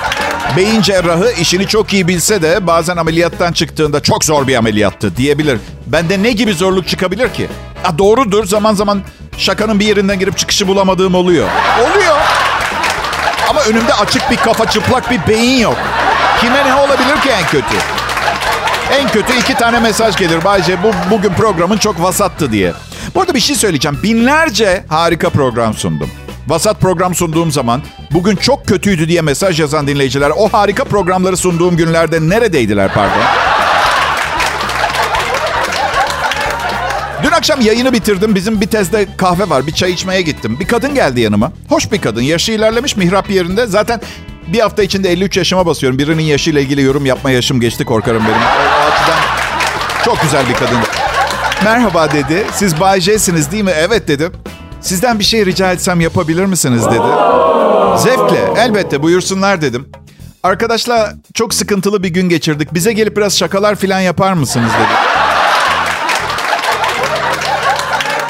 beyin 0.57 0.81
cerrahı 0.81 1.31
işini 1.31 1.67
çok 1.67 1.93
iyi 1.93 2.07
bilse 2.07 2.41
de 2.41 2.67
bazen 2.67 2.97
ameliyattan 2.97 3.53
çıktığında 3.53 4.03
çok 4.03 4.25
zor 4.25 4.47
bir 4.47 4.55
ameliyattı 4.55 5.17
diyebilir. 5.17 5.59
Bende 5.87 6.23
ne 6.23 6.31
gibi 6.31 6.53
zorluk 6.53 6.87
çıkabilir 6.87 7.33
ki? 7.33 7.47
Ha, 7.83 7.97
doğrudur 7.97 8.45
zaman 8.45 8.73
zaman 8.73 9.01
şakanın 9.37 9.79
bir 9.79 9.85
yerinden 9.85 10.19
girip 10.19 10.37
çıkışı 10.37 10.67
bulamadığım 10.67 11.15
oluyor. 11.15 11.49
Oluyor. 11.81 12.17
Ama 13.49 13.61
önümde 13.61 13.93
açık 13.93 14.31
bir 14.31 14.37
kafa 14.37 14.69
çıplak 14.69 15.11
bir 15.11 15.27
beyin 15.27 15.59
yok. 15.59 15.77
Kime 16.41 16.65
ne 16.65 16.73
olabilir 16.75 17.21
ki 17.23 17.29
en 17.29 17.47
kötü? 17.47 17.75
En 18.99 19.07
kötü 19.09 19.33
iki 19.39 19.53
tane 19.55 19.79
mesaj 19.79 20.17
gelir. 20.17 20.43
Bayce 20.43 20.83
bu 20.83 20.91
bugün 21.11 21.29
programın 21.33 21.77
çok 21.77 22.01
vasattı 22.01 22.51
diye. 22.51 22.73
Bu 23.15 23.21
arada 23.21 23.33
bir 23.33 23.39
şey 23.39 23.55
söyleyeceğim. 23.55 23.99
Binlerce 24.03 24.85
harika 24.89 25.29
program 25.29 25.73
sundum. 25.73 26.09
Vasat 26.47 26.81
program 26.81 27.15
sunduğum 27.15 27.51
zaman 27.51 27.81
bugün 28.11 28.35
çok 28.35 28.67
kötüydü 28.67 29.07
diye 29.07 29.21
mesaj 29.21 29.59
yazan 29.59 29.87
dinleyiciler 29.87 30.31
o 30.37 30.49
harika 30.49 30.83
programları 30.83 31.37
sunduğum 31.37 31.77
günlerde 31.77 32.29
neredeydiler 32.29 32.93
pardon? 32.93 33.23
Dün 37.23 37.31
akşam 37.31 37.61
yayını 37.61 37.93
bitirdim. 37.93 38.35
Bizim 38.35 38.61
bir 38.61 38.67
tezde 38.67 39.07
kahve 39.17 39.49
var. 39.49 39.67
Bir 39.67 39.71
çay 39.71 39.91
içmeye 39.91 40.21
gittim. 40.21 40.57
Bir 40.59 40.67
kadın 40.67 40.95
geldi 40.95 41.21
yanıma. 41.21 41.51
Hoş 41.69 41.91
bir 41.91 42.01
kadın. 42.01 42.21
Yaşı 42.21 42.51
ilerlemiş 42.51 42.95
mihrap 42.95 43.29
yerinde. 43.29 43.67
Zaten 43.67 44.01
bir 44.47 44.59
hafta 44.59 44.83
içinde 44.83 45.11
53 45.11 45.37
yaşıma 45.37 45.65
basıyorum. 45.65 45.99
Birinin 45.99 46.23
yaşıyla 46.23 46.61
ilgili 46.61 46.81
yorum 46.81 47.05
yapma 47.05 47.31
yaşım 47.31 47.59
geçti 47.59 47.85
korkarım 47.85 48.23
benim. 48.25 48.37
O 48.37 48.91
açıdan 48.91 49.19
çok 50.05 50.21
güzel 50.21 50.49
bir 50.49 50.53
kadın. 50.53 50.77
Merhaba 51.63 52.11
dedi. 52.11 52.43
Siz 52.53 52.79
Bay 52.79 53.01
J'siniz 53.01 53.51
değil 53.51 53.63
mi? 53.63 53.73
Evet 53.75 54.07
dedim. 54.07 54.33
Sizden 54.85 55.19
bir 55.19 55.23
şey 55.23 55.45
rica 55.45 55.71
etsem 55.71 56.01
yapabilir 56.01 56.45
misiniz 56.45 56.85
dedi. 56.85 57.07
Zevkle. 57.97 58.61
Elbette 58.61 59.03
buyursunlar 59.03 59.61
dedim. 59.61 59.89
Arkadaşlar 60.43 61.13
çok 61.33 61.53
sıkıntılı 61.53 62.03
bir 62.03 62.09
gün 62.09 62.29
geçirdik. 62.29 62.73
Bize 62.73 62.93
gelip 62.93 63.17
biraz 63.17 63.37
şakalar 63.37 63.75
falan 63.75 63.99
yapar 63.99 64.33
mısınız 64.33 64.69
dedi. 64.69 64.93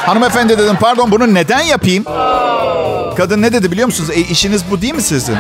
Hanımefendi 0.06 0.58
dedim 0.58 0.78
pardon 0.80 1.12
bunu 1.12 1.34
neden 1.34 1.62
yapayım? 1.62 2.04
Kadın 3.18 3.42
ne 3.42 3.54
dedi 3.54 3.72
biliyor 3.72 3.86
musunuz? 3.86 4.10
E, 4.10 4.20
işiniz 4.20 4.64
bu 4.72 4.82
değil 4.82 4.94
mi 4.96 5.02
sizin? 5.02 5.38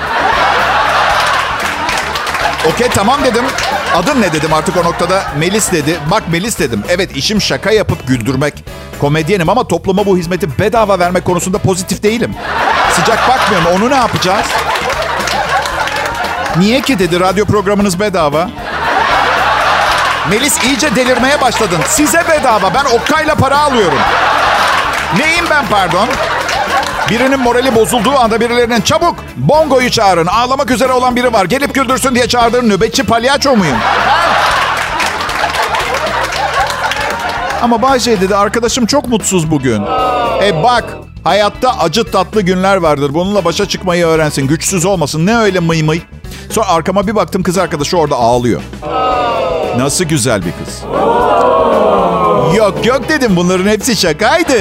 Okey 2.73 2.87
tamam 2.89 3.19
dedim. 3.23 3.45
Adın 3.95 4.21
ne 4.21 4.33
dedim 4.33 4.53
artık 4.53 4.77
o 4.77 4.83
noktada. 4.83 5.23
Melis 5.37 5.71
dedi. 5.71 5.99
Bak 6.11 6.23
Melis 6.31 6.59
dedim. 6.59 6.83
Evet 6.89 7.17
işim 7.17 7.41
şaka 7.41 7.71
yapıp 7.71 8.07
güldürmek. 8.07 8.53
Komedyenim 9.01 9.49
ama 9.49 9.67
topluma 9.67 10.05
bu 10.05 10.17
hizmeti 10.17 10.59
bedava 10.59 10.99
vermek 10.99 11.25
konusunda 11.25 11.57
pozitif 11.57 12.03
değilim. 12.03 12.35
Sıcak 12.91 13.29
bakmıyorum. 13.29 13.67
Onu 13.75 13.89
ne 13.89 13.95
yapacağız? 13.95 14.45
Niye 16.57 16.81
ki 16.81 16.99
dedi 16.99 17.19
radyo 17.19 17.45
programınız 17.45 17.99
bedava. 17.99 18.49
Melis 20.29 20.63
iyice 20.63 20.95
delirmeye 20.95 21.41
başladın. 21.41 21.79
Size 21.87 22.23
bedava. 22.29 22.73
Ben 22.73 22.85
Okkay'la 22.85 23.35
para 23.35 23.59
alıyorum. 23.59 23.99
Neyim 25.19 25.45
ben 25.49 25.65
pardon? 25.67 26.07
Birinin 27.09 27.39
morali 27.39 27.75
bozulduğu 27.75 28.17
anda 28.19 28.39
birilerinin 28.41 28.81
çabuk 28.81 29.15
bongoyu 29.37 29.91
çağırın. 29.91 30.25
Ağlamak 30.25 30.71
üzere 30.71 30.91
olan 30.91 31.15
biri 31.15 31.33
var. 31.33 31.45
Gelip 31.45 31.75
güldürsün 31.75 32.15
diye 32.15 32.27
çağırdığın 32.27 32.69
nöbetçi 32.69 33.03
palyaço 33.03 33.55
muyum? 33.57 33.77
Ama 37.61 37.81
Bayce 37.81 38.21
dedi 38.21 38.35
arkadaşım 38.35 38.85
çok 38.85 39.07
mutsuz 39.07 39.51
bugün. 39.51 39.81
E 40.43 40.63
bak 40.63 40.97
hayatta 41.23 41.79
acı 41.79 42.11
tatlı 42.11 42.41
günler 42.41 42.75
vardır. 42.77 43.13
Bununla 43.13 43.45
başa 43.45 43.65
çıkmayı 43.65 44.05
öğrensin. 44.05 44.47
Güçsüz 44.47 44.85
olmasın. 44.85 45.25
Ne 45.25 45.37
öyle 45.37 45.59
mıy 45.59 45.83
mıy. 45.83 45.99
Sonra 46.51 46.67
arkama 46.67 47.07
bir 47.07 47.15
baktım 47.15 47.43
kız 47.43 47.57
arkadaşı 47.57 47.97
orada 47.97 48.15
ağlıyor. 48.15 48.61
Nasıl 49.77 50.05
güzel 50.05 50.41
bir 50.45 50.51
kız. 50.65 50.83
Yok 52.57 52.85
yok 52.85 53.09
dedim 53.09 53.35
bunların 53.35 53.69
hepsi 53.69 53.95
şakaydı. 53.95 54.59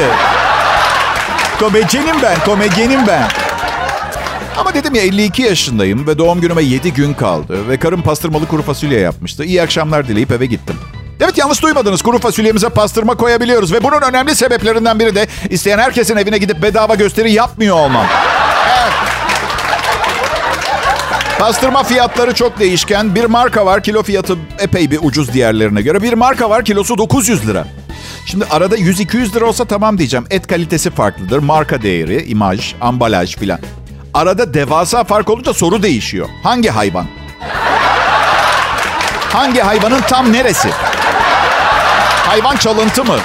Komedyenim 1.61 2.17
ben, 2.23 2.37
komedyenim 2.45 3.07
ben. 3.07 3.29
Ama 4.59 4.75
dedim 4.75 4.95
ya 4.95 5.03
52 5.03 5.43
yaşındayım 5.43 6.07
ve 6.07 6.19
doğum 6.19 6.41
günüme 6.41 6.63
7 6.63 6.93
gün 6.93 7.15
kaldı. 7.15 7.69
Ve 7.69 7.77
karım 7.77 8.03
pastırmalı 8.03 8.47
kuru 8.49 8.63
fasulye 8.63 9.01
yapmıştı. 9.01 9.45
İyi 9.45 9.63
akşamlar 9.63 10.09
dileyip 10.09 10.33
eve 10.33 10.47
gittim. 10.47 10.77
Evet 11.21 11.39
yanlış 11.39 11.63
duymadınız. 11.63 12.03
Kuru 12.03 12.19
fasulyemize 12.19 12.69
pastırma 12.69 13.17
koyabiliyoruz. 13.17 13.73
Ve 13.73 13.83
bunun 13.83 14.01
önemli 14.03 14.35
sebeplerinden 14.35 15.01
biri 15.01 15.15
de 15.15 15.27
isteyen 15.51 15.79
herkesin 15.79 16.17
evine 16.17 16.39
gidip 16.39 16.63
bedava 16.63 16.95
gösteri 16.95 17.33
yapmıyor 17.33 17.77
olmam. 17.77 18.07
Pastırma 21.39 21.83
fiyatları 21.83 22.35
çok 22.35 22.59
değişken. 22.59 23.15
Bir 23.15 23.25
marka 23.25 23.67
var 23.67 23.83
kilo 23.83 24.03
fiyatı 24.03 24.37
epey 24.59 24.91
bir 24.91 24.99
ucuz 25.03 25.33
diğerlerine 25.33 25.83
göre. 25.83 26.03
Bir 26.03 26.13
marka 26.13 26.51
var 26.51 26.65
kilosu 26.65 26.99
900 26.99 27.49
lira. 27.49 27.67
Şimdi 28.27 28.45
arada 28.51 28.77
100-200 28.77 29.35
lira 29.37 29.45
olsa 29.45 29.65
tamam 29.65 29.99
diyeceğim. 29.99 30.27
Et 30.31 30.47
kalitesi 30.47 30.91
farklıdır. 30.91 31.39
Marka 31.39 31.83
değeri, 31.83 32.25
imaj, 32.25 32.75
ambalaj 32.81 33.37
filan. 33.37 33.59
Arada 34.15 34.55
devasa 34.55 35.05
fark 35.05 35.31
olunca 35.31 35.55
soru 35.55 35.83
değişiyor. 35.83 36.29
Hangi 36.43 36.69
hayvan? 36.69 37.07
Hangi 39.33 39.61
hayvanın 39.61 40.01
tam 40.01 40.33
neresi? 40.33 40.69
Hayvan 42.27 42.57
çalıntı 42.57 43.05
mı? 43.05 43.17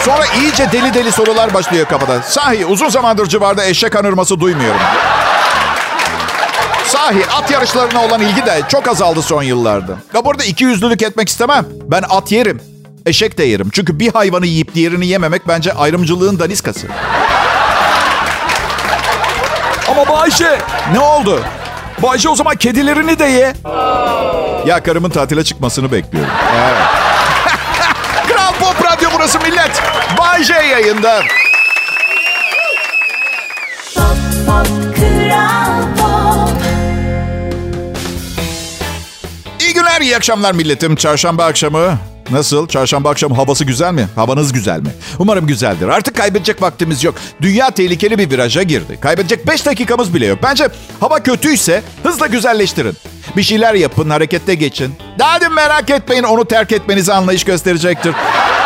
Sonra 0.00 0.24
iyice 0.40 0.72
deli 0.72 0.94
deli 0.94 1.12
sorular 1.12 1.54
başlıyor 1.54 1.86
kafada. 1.86 2.22
Sahi 2.22 2.66
uzun 2.66 2.88
zamandır 2.88 3.26
civarda 3.26 3.64
eşek 3.64 3.96
anırması 3.96 4.40
duymuyorum. 4.40 4.80
Sahi 6.86 7.26
at 7.26 7.50
yarışlarına 7.50 8.04
olan 8.04 8.20
ilgi 8.20 8.46
de 8.46 8.62
çok 8.68 8.88
azaldı 8.88 9.22
son 9.22 9.42
yıllarda. 9.42 9.96
Ya 10.14 10.24
burada 10.24 10.44
iki 10.44 10.64
yüzlülük 10.64 11.02
etmek 11.02 11.28
istemem. 11.28 11.66
Ben 11.88 12.02
at 12.10 12.32
yerim. 12.32 12.73
Eşek 13.06 13.38
de 13.38 13.44
yerim. 13.44 13.70
Çünkü 13.72 13.98
bir 13.98 14.12
hayvanı 14.12 14.46
yiyip 14.46 14.74
diğerini 14.74 15.06
yememek 15.06 15.48
bence 15.48 15.72
ayrımcılığın 15.72 16.38
daniskası. 16.38 16.86
Ama 19.90 20.08
Bayşe, 20.08 20.58
Ne 20.92 21.00
oldu? 21.00 21.44
Bayşe 22.02 22.28
o 22.28 22.34
zaman 22.34 22.56
kedilerini 22.56 23.18
de 23.18 23.24
ye. 23.24 23.52
Ya 24.66 24.82
karımın 24.82 25.10
tatile 25.10 25.44
çıkmasını 25.44 25.92
bekliyorum. 25.92 26.32
Evet. 26.56 26.76
Kral 28.28 28.52
Pop 28.60 28.84
Radyo 28.84 29.08
burası 29.14 29.40
millet. 29.40 29.82
Bay 30.18 30.44
J 30.44 30.52
yayında. 30.54 31.22
Pop 33.94 34.16
pop 34.46 34.96
kral 34.96 35.82
pop 35.98 36.56
İyi 39.60 39.74
günler, 39.74 40.00
iyi 40.00 40.16
akşamlar 40.16 40.52
milletim. 40.52 40.96
Çarşamba 40.96 41.44
akşamı 41.44 41.98
Nasıl? 42.30 42.68
Çarşamba 42.68 43.10
akşamı 43.10 43.34
havası 43.34 43.64
güzel 43.64 43.92
mi? 43.92 44.08
Havanız 44.16 44.52
güzel 44.52 44.80
mi? 44.80 44.90
Umarım 45.18 45.46
güzeldir. 45.46 45.88
Artık 45.88 46.16
kaybedecek 46.16 46.62
vaktimiz 46.62 47.04
yok. 47.04 47.14
Dünya 47.42 47.70
tehlikeli 47.70 48.18
bir 48.18 48.30
viraja 48.30 48.62
girdi. 48.62 48.98
Kaybedecek 49.00 49.46
5 49.46 49.66
dakikamız 49.66 50.14
bile 50.14 50.26
yok. 50.26 50.38
Bence 50.42 50.68
hava 51.00 51.22
kötüyse 51.22 51.82
hızla 52.02 52.26
güzelleştirin. 52.26 52.96
Bir 53.36 53.42
şeyler 53.42 53.74
yapın, 53.74 54.10
harekette 54.10 54.54
geçin. 54.54 54.94
Daha 55.18 55.40
da 55.40 55.48
merak 55.48 55.90
etmeyin 55.90 56.22
onu 56.22 56.44
terk 56.44 56.72
etmenize 56.72 57.12
anlayış 57.12 57.44
gösterecektir. 57.44 58.14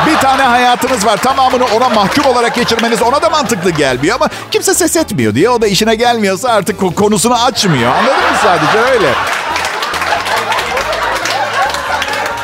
Bir 0.06 0.16
tane 0.16 0.42
hayatınız 0.42 1.06
var. 1.06 1.16
Tamamını 1.22 1.64
ona 1.64 1.88
mahkum 1.88 2.24
olarak 2.26 2.54
geçirmeniz 2.54 3.02
ona 3.02 3.22
da 3.22 3.30
mantıklı 3.30 3.70
gelmiyor 3.70 4.16
ama 4.16 4.28
kimse 4.50 4.74
ses 4.74 4.96
etmiyor 4.96 5.34
diye. 5.34 5.50
O 5.50 5.60
da 5.62 5.66
işine 5.66 5.94
gelmiyorsa 5.94 6.48
artık 6.48 6.96
konusunu 6.96 7.34
açmıyor. 7.44 7.90
Anladın 7.92 8.14
mı 8.30 8.36
sadece 8.42 8.78
öyle? 8.92 9.08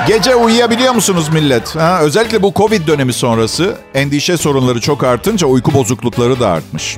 Gece 0.06 0.34
uyuyabiliyor 0.34 0.94
musunuz 0.94 1.28
millet? 1.28 1.76
Ha, 1.76 1.99
özellikle 2.00 2.42
bu 2.42 2.52
Covid 2.56 2.87
dönemi 2.88 3.12
sonrası 3.12 3.76
endişe 3.94 4.37
sorunları 4.37 4.80
çok 4.80 5.04
artınca 5.04 5.46
uyku 5.46 5.75
bozuklukları 5.75 6.40
da 6.40 6.49
artmış. 6.49 6.96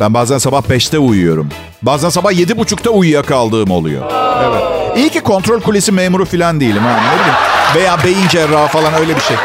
Ben 0.00 0.14
bazen 0.14 0.38
sabah 0.38 0.62
5'te 0.62 0.98
uyuyorum. 0.98 1.48
Bazen 1.82 2.08
sabah 2.08 2.32
7.30'da 2.32 2.90
uyuyakaldığım 2.90 3.70
oluyor. 3.70 4.02
Evet. 4.44 4.62
İyi 4.96 5.08
ki 5.10 5.20
kontrol 5.20 5.60
kulesi 5.60 5.92
memuru 5.92 6.24
falan 6.24 6.60
değilim. 6.60 6.82
Ha, 6.82 7.00
ne 7.14 7.18
bileyim. 7.20 7.34
Veya 7.74 8.04
beyin 8.04 8.28
cerrahı 8.28 8.66
falan 8.68 8.94
öyle 8.94 9.16
bir 9.16 9.20
şey. 9.20 9.36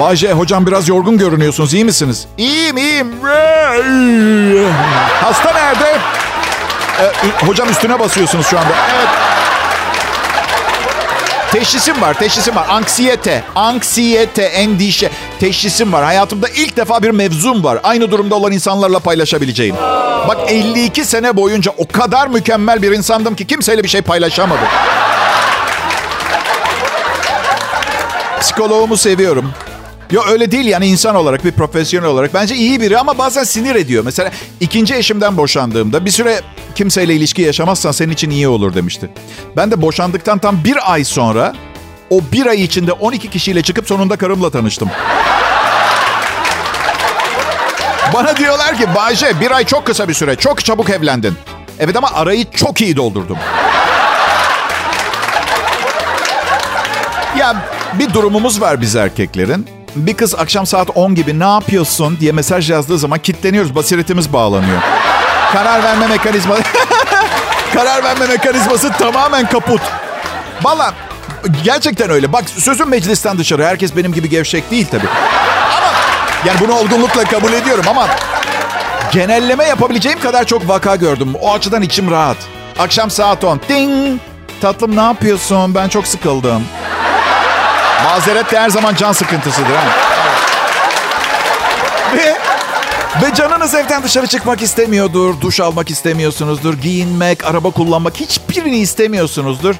Bayce 0.00 0.32
hocam 0.32 0.66
biraz 0.66 0.88
yorgun 0.88 1.18
görünüyorsunuz. 1.18 1.74
İyi 1.74 1.84
misiniz? 1.84 2.26
İyiyim 2.38 2.76
iyiyim. 2.76 3.12
Hasta 5.22 5.52
nerede? 5.52 5.96
Ee, 7.00 7.46
hocam 7.46 7.68
üstüne 7.70 7.98
basıyorsunuz 8.00 8.46
şu 8.46 8.58
anda. 8.58 8.70
Evet. 8.98 9.08
Teşhisim 11.52 12.00
var, 12.02 12.14
teşhisim 12.14 12.56
var. 12.56 12.66
Anksiyete, 12.68 13.42
anksiyete, 13.54 14.42
endişe. 14.42 15.10
Teşhisim 15.40 15.92
var. 15.92 16.04
Hayatımda 16.04 16.48
ilk 16.48 16.76
defa 16.76 17.02
bir 17.02 17.10
mevzum 17.10 17.64
var. 17.64 17.80
Aynı 17.82 18.10
durumda 18.10 18.34
olan 18.34 18.52
insanlarla 18.52 18.98
paylaşabileceğim. 18.98 19.76
Bak 20.28 20.38
52 20.46 21.04
sene 21.04 21.36
boyunca 21.36 21.72
o 21.78 21.88
kadar 21.88 22.28
mükemmel 22.28 22.82
bir 22.82 22.92
insandım 22.92 23.36
ki 23.36 23.46
kimseyle 23.46 23.82
bir 23.82 23.88
şey 23.88 24.02
paylaşamadım. 24.02 24.66
Psikoloğumu 28.40 28.96
seviyorum. 28.96 29.52
Yo 30.10 30.22
öyle 30.30 30.50
değil 30.50 30.66
yani 30.66 30.86
insan 30.86 31.14
olarak 31.14 31.44
bir 31.44 31.52
profesyonel 31.52 32.08
olarak. 32.08 32.34
Bence 32.34 32.54
iyi 32.54 32.80
biri 32.80 32.98
ama 32.98 33.18
bazen 33.18 33.44
sinir 33.44 33.74
ediyor. 33.74 34.04
Mesela 34.04 34.30
ikinci 34.60 34.94
eşimden 34.94 35.36
boşandığımda 35.36 36.04
bir 36.04 36.10
süre 36.10 36.40
kimseyle 36.74 37.14
ilişki 37.14 37.42
yaşamazsan 37.42 37.92
senin 37.92 38.12
için 38.12 38.30
iyi 38.30 38.48
olur 38.48 38.74
demişti. 38.74 39.10
Ben 39.56 39.70
de 39.70 39.82
boşandıktan 39.82 40.38
tam 40.38 40.64
bir 40.64 40.92
ay 40.92 41.04
sonra 41.04 41.54
o 42.10 42.20
bir 42.32 42.46
ay 42.46 42.64
içinde 42.64 42.92
12 42.92 43.30
kişiyle 43.30 43.62
çıkıp 43.62 43.88
sonunda 43.88 44.16
karımla 44.16 44.50
tanıştım. 44.50 44.90
Bana 48.14 48.36
diyorlar 48.36 48.76
ki 48.76 48.86
Bayce 48.94 49.40
bir 49.40 49.50
ay 49.50 49.64
çok 49.64 49.86
kısa 49.86 50.08
bir 50.08 50.14
süre. 50.14 50.36
Çok 50.36 50.64
çabuk 50.64 50.90
evlendin. 50.90 51.34
Evet 51.78 51.96
ama 51.96 52.10
arayı 52.14 52.50
çok 52.50 52.80
iyi 52.80 52.96
doldurdum. 52.96 53.38
Ya 57.38 57.56
bir 57.98 58.14
durumumuz 58.14 58.60
var 58.60 58.80
biz 58.80 58.96
erkeklerin. 58.96 59.77
Bir 60.06 60.14
kız 60.14 60.34
akşam 60.34 60.66
saat 60.66 60.90
10 60.94 61.14
gibi 61.14 61.38
ne 61.38 61.44
yapıyorsun 61.44 62.16
diye 62.20 62.32
mesaj 62.32 62.70
yazdığı 62.70 62.98
zaman 62.98 63.18
kitleniyoruz. 63.18 63.74
Basiretimiz 63.74 64.32
bağlanıyor. 64.32 64.82
Karar 65.52 65.82
verme 65.82 66.06
mekanizma... 66.06 66.56
Karar 67.74 68.04
verme 68.04 68.26
mekanizması 68.26 68.92
tamamen 68.92 69.48
kaput. 69.48 69.80
Valla 70.62 70.94
gerçekten 71.64 72.10
öyle. 72.10 72.32
Bak 72.32 72.44
sözüm 72.48 72.88
meclisten 72.88 73.38
dışarı. 73.38 73.64
Herkes 73.64 73.96
benim 73.96 74.12
gibi 74.12 74.28
gevşek 74.28 74.70
değil 74.70 74.86
tabii. 74.90 75.08
Ama 75.76 75.92
yani 76.46 76.60
bunu 76.60 76.72
olgunlukla 76.72 77.24
kabul 77.24 77.52
ediyorum 77.52 77.84
ama 77.88 78.08
genelleme 79.12 79.64
yapabileceğim 79.64 80.20
kadar 80.20 80.44
çok 80.44 80.68
vaka 80.68 80.96
gördüm. 80.96 81.34
O 81.40 81.52
açıdan 81.52 81.82
içim 81.82 82.10
rahat. 82.10 82.36
Akşam 82.78 83.10
saat 83.10 83.44
10. 83.44 83.60
Ding! 83.68 84.20
Tatlım 84.60 84.96
ne 84.96 85.00
yapıyorsun? 85.00 85.74
Ben 85.74 85.88
çok 85.88 86.06
sıkıldım. 86.06 86.62
Mazeret 88.04 88.52
de 88.52 88.60
her 88.60 88.70
zaman 88.70 88.94
can 88.94 89.12
sıkıntısıdır. 89.12 89.74
Ha? 89.76 89.84
Ve, 92.16 92.36
ve 93.22 93.34
canınız 93.34 93.74
evden 93.74 94.02
dışarı 94.02 94.26
çıkmak 94.26 94.62
istemiyordur. 94.62 95.40
Duş 95.40 95.60
almak 95.60 95.90
istemiyorsunuzdur. 95.90 96.74
Giyinmek, 96.74 97.44
araba 97.44 97.70
kullanmak 97.70 98.16
hiçbirini 98.16 98.76
istemiyorsunuzdur. 98.78 99.74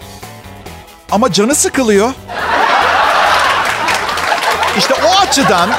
Ama 1.10 1.32
canı 1.32 1.54
sıkılıyor. 1.54 2.10
İşte 4.78 4.94
o 4.94 5.20
açıdan 5.20 5.70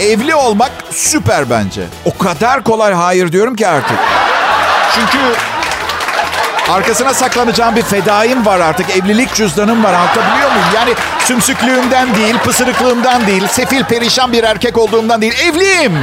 evli 0.00 0.34
olmak 0.34 0.72
süper 0.90 1.50
bence. 1.50 1.82
O 2.04 2.18
kadar 2.18 2.64
kolay 2.64 2.92
hayır 2.92 3.32
diyorum 3.32 3.56
ki 3.56 3.68
artık. 3.68 3.98
Çünkü 4.94 5.18
Arkasına 6.70 7.14
saklanacağım 7.14 7.76
bir 7.76 7.82
fedaim 7.82 8.46
var 8.46 8.60
artık. 8.60 8.90
Evlilik 8.90 9.34
cüzdanım 9.34 9.84
var. 9.84 9.94
Anlatabiliyor 9.94 10.50
muyum? 10.50 10.66
Yani 10.74 10.94
sümsüklüğümden 11.18 12.14
değil, 12.14 12.38
pısırıklığımdan 12.38 13.26
değil, 13.26 13.46
sefil 13.48 13.84
perişan 13.84 14.32
bir 14.32 14.44
erkek 14.44 14.78
olduğumdan 14.78 15.22
değil. 15.22 15.34
Evliyim. 15.34 15.98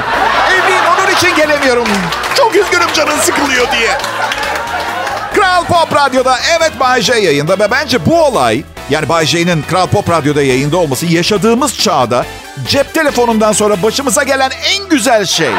Evliyim. 0.51 0.83
Onun 0.99 1.15
için 1.15 1.35
gelemiyorum. 1.35 1.87
Çok 2.35 2.55
üzgünüm 2.55 2.93
canın 2.93 3.17
sıkılıyor 3.17 3.71
diye. 3.71 3.97
Kral 5.35 5.65
Pop 5.65 5.95
Radyo'da 5.95 6.37
evet 6.57 6.79
Bay 6.79 7.01
J 7.01 7.13
yayında 7.13 7.59
ve 7.59 7.71
bence 7.71 8.05
bu 8.05 8.23
olay 8.23 8.63
yani 8.89 9.09
Bay 9.09 9.25
J'nin 9.25 9.61
Kral 9.61 9.87
Pop 9.87 10.09
Radyo'da 10.09 10.41
yayında 10.41 10.77
olması 10.77 11.05
yaşadığımız 11.05 11.77
çağda 11.77 12.25
cep 12.67 12.93
telefonundan 12.93 13.51
sonra 13.51 13.83
başımıza 13.83 14.23
gelen 14.23 14.51
en 14.63 14.89
güzel 14.89 15.25
şey. 15.25 15.49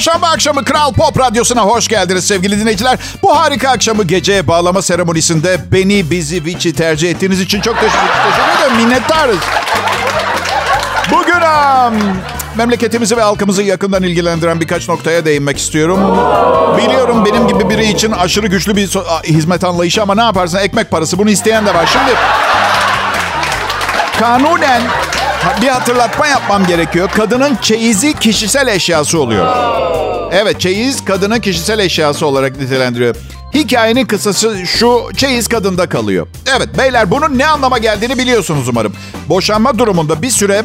Çarşamba 0.00 0.26
akşamı 0.28 0.64
Kral 0.64 0.92
Pop 0.92 1.18
Radyosu'na 1.18 1.60
hoş 1.60 1.88
geldiniz 1.88 2.26
sevgili 2.26 2.60
dinleyiciler. 2.60 2.98
Bu 3.22 3.40
harika 3.40 3.70
akşamı 3.70 4.04
geceye 4.04 4.46
bağlama 4.46 4.82
seremonisinde 4.82 5.58
beni, 5.72 6.10
bizi, 6.10 6.44
Vici 6.44 6.74
tercih 6.74 7.10
ettiğiniz 7.10 7.40
için 7.40 7.60
çok 7.60 7.74
teşekkür, 7.74 7.98
ederim. 7.98 8.76
Minnettarız. 8.76 9.38
Bugün 11.10 11.40
am, 11.40 11.94
memleketimizi 12.56 13.16
ve 13.16 13.22
halkımızı 13.22 13.62
yakından 13.62 14.02
ilgilendiren 14.02 14.60
birkaç 14.60 14.88
noktaya 14.88 15.24
değinmek 15.24 15.58
istiyorum. 15.58 16.00
Biliyorum 16.78 17.24
benim 17.24 17.48
gibi 17.48 17.70
biri 17.70 17.86
için 17.86 18.12
aşırı 18.12 18.46
güçlü 18.46 18.76
bir 18.76 18.88
so- 18.88 19.24
hizmet 19.24 19.64
anlayışı 19.64 20.02
ama 20.02 20.14
ne 20.14 20.22
yaparsın 20.22 20.58
ekmek 20.58 20.90
parası 20.90 21.18
bunu 21.18 21.30
isteyen 21.30 21.66
de 21.66 21.74
var. 21.74 21.86
Şimdi 21.92 22.12
kanunen 24.20 24.82
bir 25.62 25.68
hatırlatma 25.68 26.26
yapmam 26.26 26.66
gerekiyor. 26.66 27.10
Kadının 27.16 27.56
çeyizi 27.62 28.14
kişisel 28.14 28.66
eşyası 28.68 29.20
oluyor. 29.20 29.46
Evet 30.32 30.60
çeyiz 30.60 31.04
kadının 31.04 31.40
kişisel 31.40 31.78
eşyası 31.78 32.26
olarak 32.26 32.56
nitelendiriyor. 32.56 33.16
Hikayenin 33.54 34.06
kısası 34.06 34.66
şu 34.66 35.08
çeyiz 35.16 35.48
kadında 35.48 35.88
kalıyor. 35.88 36.26
Evet 36.56 36.68
beyler 36.78 37.10
bunun 37.10 37.38
ne 37.38 37.46
anlama 37.46 37.78
geldiğini 37.78 38.18
biliyorsunuz 38.18 38.68
umarım. 38.68 38.92
Boşanma 39.28 39.78
durumunda 39.78 40.22
bir 40.22 40.30
süre 40.30 40.62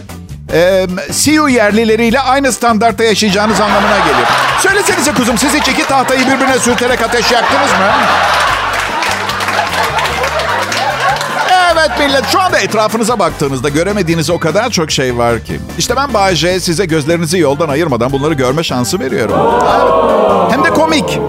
e, 0.54 0.88
CU 1.12 1.50
yerlileriyle 1.50 2.20
aynı 2.20 2.52
standartta 2.52 3.04
yaşayacağınız 3.04 3.62
anlamına 3.62 3.98
geliyor. 3.98 4.28
Söylesenize 4.60 5.14
kuzum 5.14 5.38
siz 5.38 5.54
hiç 5.54 5.68
iki 5.68 5.88
tahtayı 5.88 6.22
birbirine 6.28 6.60
sürterek 6.60 7.02
ateş 7.02 7.32
yaktınız 7.32 7.72
mı? 7.72 7.92
Evet 11.90 12.00
millet 12.00 12.26
şu 12.32 12.42
anda 12.42 12.60
etrafınıza 12.60 13.20
baktığınızda 13.20 13.70
göremediğiniz 13.70 14.30
o 14.30 14.40
kadar 14.40 14.70
çok 14.70 14.92
şey 14.92 15.18
var 15.18 15.44
ki. 15.44 15.60
İşte 15.78 15.96
ben 15.96 16.14
Bay 16.14 16.36
J 16.36 16.60
size 16.60 16.86
gözlerinizi 16.86 17.38
yoldan 17.38 17.70
ayırmadan 17.70 18.12
bunları 18.12 18.34
görme 18.34 18.64
şansı 18.64 19.00
veriyorum. 19.00 19.36
Hem 20.52 20.64
de 20.64 20.70
komik. 20.70 21.20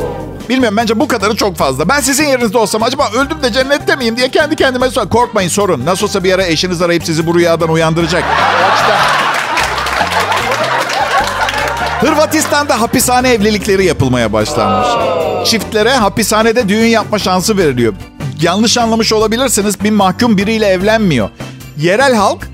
Bilmiyorum 0.49 0.77
bence 0.77 1.01
bu 1.01 1.09
kadarı 1.09 1.37
çok 1.37 1.57
fazla. 1.57 1.89
Ben 1.89 2.01
sizin 2.01 2.25
yerinizde 2.25 2.59
olsam 2.59 2.83
acaba 2.83 3.09
öldüm 3.15 3.43
de 3.43 3.53
cennette 3.53 3.97
miyim 3.97 4.17
diye 4.17 4.29
kendi 4.29 4.57
kendime 4.57 4.91
sor. 4.91 5.09
Korkmayın 5.09 5.49
sorun. 5.49 5.87
Nasıl 5.87 6.07
olsa 6.07 6.25
bir 6.25 6.33
ara 6.33 6.45
eşiniz 6.47 6.83
arayıp 6.83 7.05
sizi 7.05 7.27
bu 7.27 7.35
rüyadan 7.35 7.69
uyandıracak. 7.69 8.25
Hırvatistan'da 12.01 12.81
hapishane 12.81 13.29
evlilikleri 13.33 13.85
yapılmaya 13.85 14.33
başlanmış. 14.33 14.89
Çiftlere 15.51 15.95
hapishanede 15.95 16.69
düğün 16.69 16.87
yapma 16.87 17.19
şansı 17.19 17.57
veriliyor. 17.57 17.95
Yanlış 18.43 18.79
anlamış 18.79 19.13
olabilirsiniz. 19.13 19.85
Bir 19.85 19.91
mahkum 19.91 20.37
biriyle 20.37 20.67
evlenmiyor. 20.67 21.29
Yerel 21.79 22.15
halk 22.15 22.49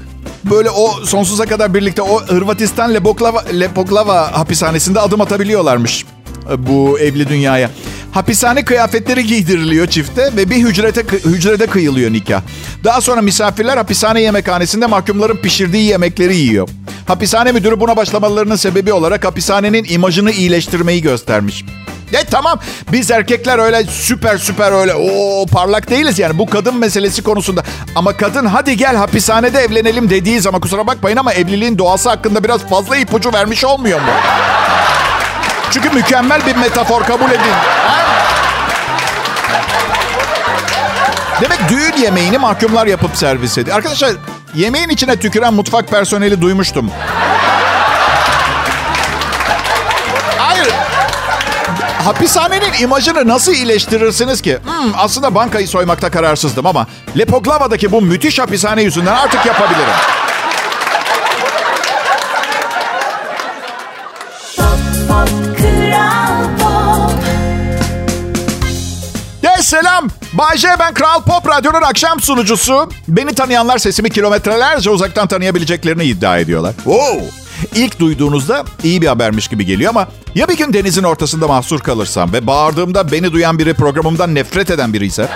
böyle 0.51 0.71
o 0.71 1.05
sonsuza 1.05 1.47
kadar 1.47 1.75
birlikte 1.75 2.03
o 2.03 2.23
Hırvatistan 2.23 2.95
Lepoklava, 2.95 3.45
Lepoklava 3.61 4.39
hapishanesinde 4.39 5.01
adım 5.01 5.21
atabiliyorlarmış 5.21 6.05
e, 6.51 6.67
bu 6.67 6.99
evli 6.99 7.29
dünyaya. 7.29 7.71
Hapishane 8.13 8.65
kıyafetleri 8.65 9.27
giydiriliyor 9.27 9.87
çifte 9.87 10.31
ve 10.37 10.51
bir 10.51 10.57
hücrete, 10.57 11.03
hücrede 11.19 11.67
kıyılıyor 11.67 12.13
nikah. 12.13 12.43
Daha 12.85 13.01
sonra 13.01 13.23
misafirler 13.23 13.77
hapishane 13.77 14.21
yemekhanesinde 14.21 14.87
mahkumların 14.87 15.37
pişirdiği 15.37 15.89
yemekleri 15.89 16.37
yiyor. 16.37 16.69
Hapishane 17.07 17.53
müdürü 17.53 17.81
buna 17.81 17.97
başlamalarının 17.97 18.57
sebebi 18.57 18.93
olarak 18.93 19.25
hapishanenin 19.25 19.87
imajını 19.89 20.31
iyileştirmeyi 20.31 21.03
göstermiş. 21.03 21.65
E 22.13 22.25
tamam 22.25 22.59
biz 22.93 23.11
erkekler 23.11 23.59
öyle 23.59 23.85
süper 23.85 24.37
süper 24.39 24.73
öyle 24.73 24.95
o 24.95 25.47
parlak 25.47 25.91
değiliz 25.91 26.19
yani 26.19 26.39
bu 26.39 26.47
kadın 26.47 26.77
meselesi 26.77 27.23
konusunda. 27.23 27.63
Ama 27.97 28.17
kadın 28.17 28.47
hadi 28.47 28.77
gel 28.77 28.97
hapishanede 28.97 29.61
evlenelim 29.61 30.11
dediği 30.11 30.41
zaman 30.41 30.61
kusura 30.61 30.87
bakmayın 30.87 31.17
ama 31.17 31.33
evliliğin 31.33 31.79
doğası 31.79 32.09
hakkında 32.11 32.45
biraz 32.45 32.61
fazla 32.69 32.97
ipucu 32.97 33.33
vermiş 33.33 33.65
olmuyor 33.65 34.01
mu? 34.01 34.07
Çünkü 35.71 35.91
mükemmel 35.91 36.47
bir 36.47 36.57
metafor 36.57 37.03
kabul 37.03 37.31
edin. 37.31 37.53
Demek 41.41 41.59
düğün 41.69 42.03
yemeğini 42.03 42.39
mahkumlar 42.39 42.87
yapıp 42.87 43.17
servis 43.17 43.59
ediyor. 43.59 43.77
Arkadaşlar 43.77 44.13
yemeğin 44.55 44.89
içine 44.89 45.17
tüküren 45.17 45.55
mutfak 45.55 45.89
personeli 45.89 46.41
duymuştum. 46.43 46.91
Hapishanenin 52.05 52.73
imajını 52.81 53.29
nasıl 53.29 53.53
iyileştirirsiniz 53.53 54.43
ki? 54.43 54.59
Hmm, 54.65 54.93
aslında 54.97 55.35
bankayı 55.35 55.69
soymakta 55.69 56.11
kararsızdım 56.11 56.67
ama 56.67 56.87
Lepoklava'daki 57.19 57.93
bu 57.93 58.03
müthiş 58.03 58.39
hapishane 58.39 58.83
yüzünden 58.83 59.15
artık 59.15 59.47
yapabilirim. 59.47 59.95
Selam. 69.73 70.09
Bay 70.33 70.57
J, 70.59 70.69
ben 70.79 70.95
Kral 70.95 71.23
Pop 71.23 71.49
Radyo'nun 71.49 71.83
akşam 71.83 72.21
sunucusu. 72.21 72.91
Beni 73.09 73.35
tanıyanlar 73.35 73.79
sesimi 73.79 74.11
kilometrelerce 74.11 74.91
uzaktan 74.91 75.29
tanıyabileceklerini 75.29 76.05
iddia 76.05 76.39
ediyorlar. 76.39 76.75
Wow. 76.77 77.42
İlk 77.75 78.01
duyduğunuzda 78.01 78.65
iyi 78.83 79.03
bir 79.03 79.07
habermiş 79.07 79.49
gibi 79.49 79.67
geliyor 79.67 79.91
ama 79.91 80.09
ya 80.35 80.49
bir 80.49 80.57
gün 80.57 80.73
denizin 80.73 81.03
ortasında 81.03 81.49
mahsur 81.49 81.81
kalırsam 81.81 82.33
ve 82.33 82.47
bağırdığımda 82.47 83.13
beni 83.13 83.33
duyan 83.33 83.59
biri 83.59 83.75
programımdan 83.75 84.35
nefret 84.35 84.71
eden 84.71 84.93
biri 84.93 85.07
ise 85.07 85.29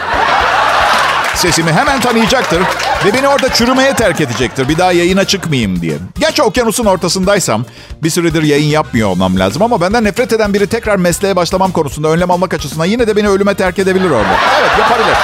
sesimi 1.34 1.72
hemen 1.72 2.00
tanıyacaktır 2.00 2.62
ve 3.04 3.14
beni 3.14 3.28
orada 3.28 3.52
çürümeye 3.52 3.94
terk 3.94 4.20
edecektir. 4.20 4.68
Bir 4.68 4.78
daha 4.78 4.92
yayına 4.92 5.24
çıkmayayım 5.24 5.82
diye. 5.82 5.94
Gerçi 6.20 6.42
okyanusun 6.42 6.84
ortasındaysam 6.84 7.64
bir 8.02 8.10
süredir 8.10 8.42
yayın 8.42 8.68
yapmıyor 8.68 9.08
olmam 9.08 9.38
lazım 9.38 9.62
ama 9.62 9.80
benden 9.80 10.04
nefret 10.04 10.32
eden 10.32 10.54
biri 10.54 10.66
tekrar 10.66 10.96
mesleğe 10.96 11.36
başlamam 11.36 11.72
konusunda 11.72 12.08
önlem 12.08 12.30
almak 12.30 12.54
açısından 12.54 12.84
yine 12.84 13.06
de 13.06 13.16
beni 13.16 13.28
ölüme 13.28 13.54
terk 13.54 13.78
edebilir 13.78 14.10
orada. 14.10 14.36
Evet 14.60 14.70
yapabilir. 14.78 15.16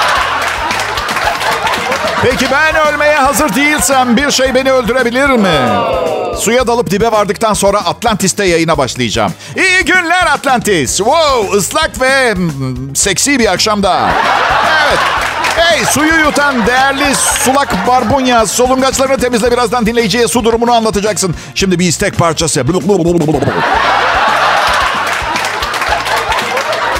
Peki 2.21 2.45
ben 2.51 2.93
ölmeye 2.93 3.15
hazır 3.15 3.55
değilsem 3.55 4.17
bir 4.17 4.31
şey 4.31 4.55
beni 4.55 4.71
öldürebilir 4.71 5.29
mi? 5.29 5.69
Suya 6.37 6.67
dalıp 6.67 6.91
dibe 6.91 7.11
vardıktan 7.11 7.53
sonra 7.53 7.77
Atlantis'te 7.85 8.45
yayına 8.45 8.77
başlayacağım. 8.77 9.33
İyi 9.57 9.85
günler 9.85 10.25
Atlantis. 10.25 10.97
Wow, 10.97 11.57
ıslak 11.57 12.01
ve 12.01 12.33
mm, 12.33 12.95
seksi 12.95 13.39
bir 13.39 13.51
akşamda. 13.51 14.09
Evet. 14.87 14.99
Hey 15.55 15.85
suyu 15.85 16.19
yutan 16.25 16.67
değerli 16.67 17.15
sulak 17.15 17.87
barbunya 17.87 18.45
solungaçlarını 18.45 19.17
temizle 19.17 19.51
birazdan 19.51 19.85
dinleyiciye 19.85 20.27
su 20.27 20.43
durumunu 20.43 20.71
anlatacaksın. 20.71 21.35
Şimdi 21.55 21.79
bir 21.79 21.85
istek 21.87 22.17
parçası. 22.17 22.63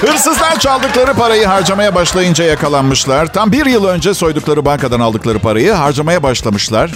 Hırsızlar 0.00 0.58
çaldıkları 0.58 1.14
parayı 1.14 1.46
harcamaya 1.46 1.94
başlayınca 1.94 2.44
yakalanmışlar. 2.44 3.32
Tam 3.32 3.52
bir 3.52 3.66
yıl 3.66 3.84
önce 3.84 4.14
soydukları 4.14 4.64
bankadan 4.64 5.00
aldıkları 5.00 5.38
parayı 5.38 5.72
harcamaya 5.72 6.22
başlamışlar. 6.22 6.90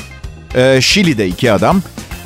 Ee, 0.54 0.78
Şili'de 0.82 1.26
iki 1.26 1.52
adam. 1.52 1.82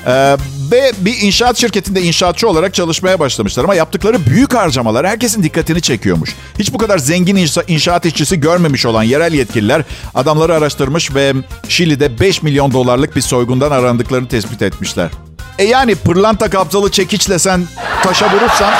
Ee, 0.06 0.36
ve 0.70 0.92
bir 0.98 1.16
inşaat 1.20 1.56
şirketinde 1.58 2.02
inşaatçı 2.02 2.48
olarak 2.48 2.74
çalışmaya 2.74 3.18
başlamışlar. 3.20 3.64
Ama 3.64 3.74
yaptıkları 3.74 4.26
büyük 4.26 4.54
harcamalar 4.54 5.06
herkesin 5.06 5.42
dikkatini 5.42 5.80
çekiyormuş. 5.82 6.30
Hiç 6.58 6.72
bu 6.72 6.78
kadar 6.78 6.98
zengin 6.98 7.36
inşa- 7.36 7.64
inşaat 7.72 8.06
işçisi 8.06 8.40
görmemiş 8.40 8.86
olan 8.86 9.02
yerel 9.02 9.32
yetkililer 9.32 9.82
adamları 10.14 10.54
araştırmış 10.54 11.14
ve 11.14 11.32
Şili'de 11.68 12.20
5 12.20 12.42
milyon 12.42 12.72
dolarlık 12.72 13.16
bir 13.16 13.20
soygundan 13.20 13.70
arandıklarını 13.70 14.28
tespit 14.28 14.62
etmişler. 14.62 15.10
E 15.58 15.64
yani 15.64 15.94
pırlanta 15.94 16.50
kapsalı 16.50 16.90
çekiçle 16.90 17.38
sen 17.38 17.64
taşa 18.02 18.32
vurursan 18.32 18.74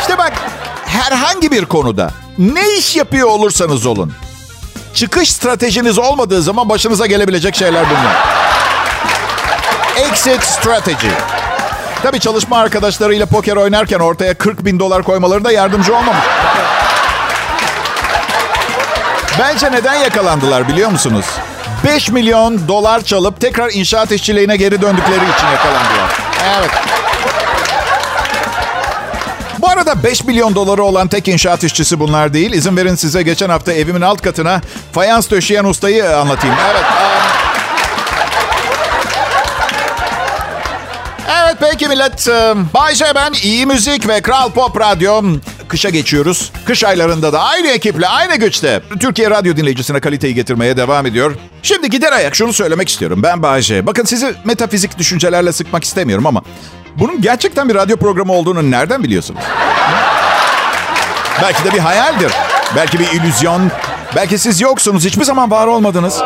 işte 0.00 0.18
bak 0.18 0.32
herhangi 0.86 1.50
bir 1.50 1.64
konuda 1.64 2.10
ne 2.38 2.76
iş 2.78 2.96
yapıyor 2.96 3.28
olursanız 3.28 3.86
olun. 3.86 4.12
Çıkış 4.94 5.32
stratejiniz 5.32 5.98
olmadığı 5.98 6.42
zaman 6.42 6.68
başınıza 6.68 7.06
gelebilecek 7.06 7.56
şeyler 7.56 7.84
bunlar. 7.90 8.16
Exit 10.10 10.44
strategy. 10.44 11.08
Tabii 12.02 12.20
çalışma 12.20 12.58
arkadaşlarıyla 12.58 13.26
poker 13.26 13.56
oynarken 13.56 13.98
ortaya 14.00 14.34
40 14.34 14.64
bin 14.64 14.78
dolar 14.78 15.02
koymaları 15.02 15.44
da 15.44 15.52
yardımcı 15.52 15.96
olmamış. 15.96 16.24
Bence 19.38 19.72
neden 19.72 19.94
yakalandılar 19.94 20.68
biliyor 20.68 20.90
musunuz? 20.90 21.26
5 21.84 22.10
milyon 22.10 22.68
dolar 22.68 23.00
çalıp 23.00 23.40
tekrar 23.40 23.70
inşaat 23.72 24.12
işçiliğine 24.12 24.56
geri 24.56 24.82
döndükleri 24.82 25.24
için 25.36 25.46
yakalandılar. 25.46 26.10
Evet. 26.58 26.70
Arada 29.74 30.02
5 30.02 30.24
milyon 30.24 30.54
doları 30.54 30.82
olan 30.82 31.08
tek 31.08 31.28
inşaat 31.28 31.64
işçisi 31.64 32.00
bunlar 32.00 32.32
değil. 32.32 32.52
İzin 32.52 32.76
verin 32.76 32.94
size 32.94 33.22
geçen 33.22 33.48
hafta 33.48 33.72
evimin 33.72 34.00
alt 34.00 34.22
katına 34.22 34.60
fayans 34.92 35.30
döşeyen 35.30 35.64
ustayı 35.64 36.16
anlatayım. 36.16 36.56
Evet. 36.70 36.82
um, 36.82 37.24
Evet 41.44 41.56
peki 41.60 41.88
millet. 41.88 42.28
Um, 42.28 42.68
Bay 42.74 42.94
J 42.94 43.04
ben 43.14 43.32
iyi 43.42 43.66
müzik 43.66 44.08
ve 44.08 44.20
Kral 44.20 44.50
Pop 44.50 44.80
Radyo. 44.80 45.22
Kışa 45.68 45.90
geçiyoruz. 45.90 46.52
Kış 46.64 46.84
aylarında 46.84 47.32
da 47.32 47.42
aynı 47.42 47.68
ekiple, 47.68 48.08
aynı 48.08 48.36
güçte 48.36 48.82
Türkiye 49.00 49.30
radyo 49.30 49.56
dinleyicisine 49.56 50.00
kaliteyi 50.00 50.34
getirmeye 50.34 50.76
devam 50.76 51.06
ediyor. 51.06 51.34
Şimdi 51.62 51.90
gider 51.90 52.12
ayak 52.12 52.34
şunu 52.34 52.52
söylemek 52.52 52.88
istiyorum. 52.88 53.22
Ben 53.22 53.42
Bay 53.42 53.62
J. 53.62 53.86
Bakın 53.86 54.04
sizi 54.04 54.34
metafizik 54.44 54.98
düşüncelerle 54.98 55.52
sıkmak 55.52 55.84
istemiyorum 55.84 56.26
ama... 56.26 56.42
Bunun 56.98 57.20
gerçekten 57.20 57.68
bir 57.68 57.74
radyo 57.74 57.96
programı 57.96 58.32
olduğunu 58.32 58.70
nereden 58.70 59.02
biliyorsunuz? 59.02 59.40
Belki 61.42 61.64
de 61.64 61.72
bir 61.72 61.78
hayaldir. 61.78 62.32
Belki 62.76 62.98
bir 62.98 63.06
illüzyon. 63.06 63.70
Belki 64.16 64.38
siz 64.38 64.60
yoksunuz. 64.60 65.04
Hiçbir 65.04 65.24
zaman 65.24 65.50
var 65.50 65.66
olmadınız. 65.66 66.20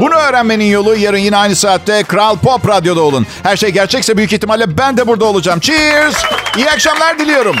Bunu 0.00 0.14
öğrenmenin 0.14 0.64
yolu 0.64 0.96
yarın 0.96 1.18
yine 1.18 1.36
aynı 1.36 1.56
saatte 1.56 2.02
Kral 2.02 2.36
Pop 2.36 2.68
Radyo'da 2.68 3.00
olun. 3.00 3.26
Her 3.42 3.56
şey 3.56 3.70
gerçekse 3.70 4.16
büyük 4.16 4.32
ihtimalle 4.32 4.78
ben 4.78 4.96
de 4.96 5.06
burada 5.06 5.24
olacağım. 5.24 5.60
Cheers! 5.60 6.14
İyi 6.56 6.70
akşamlar 6.70 7.18
diliyorum. 7.18 7.56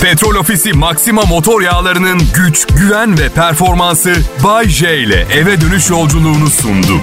Petrol 0.00 0.34
Ofisi 0.34 0.72
Maxima 0.72 1.22
motor 1.22 1.60
yağlarının 1.60 2.20
güç, 2.34 2.66
güven 2.66 3.18
ve 3.18 3.28
performansı 3.28 4.14
Bay 4.44 4.68
J 4.68 4.98
ile 4.98 5.26
eve 5.32 5.60
dönüş 5.60 5.90
yolculuğunu 5.90 6.50
sundu. 6.50 7.00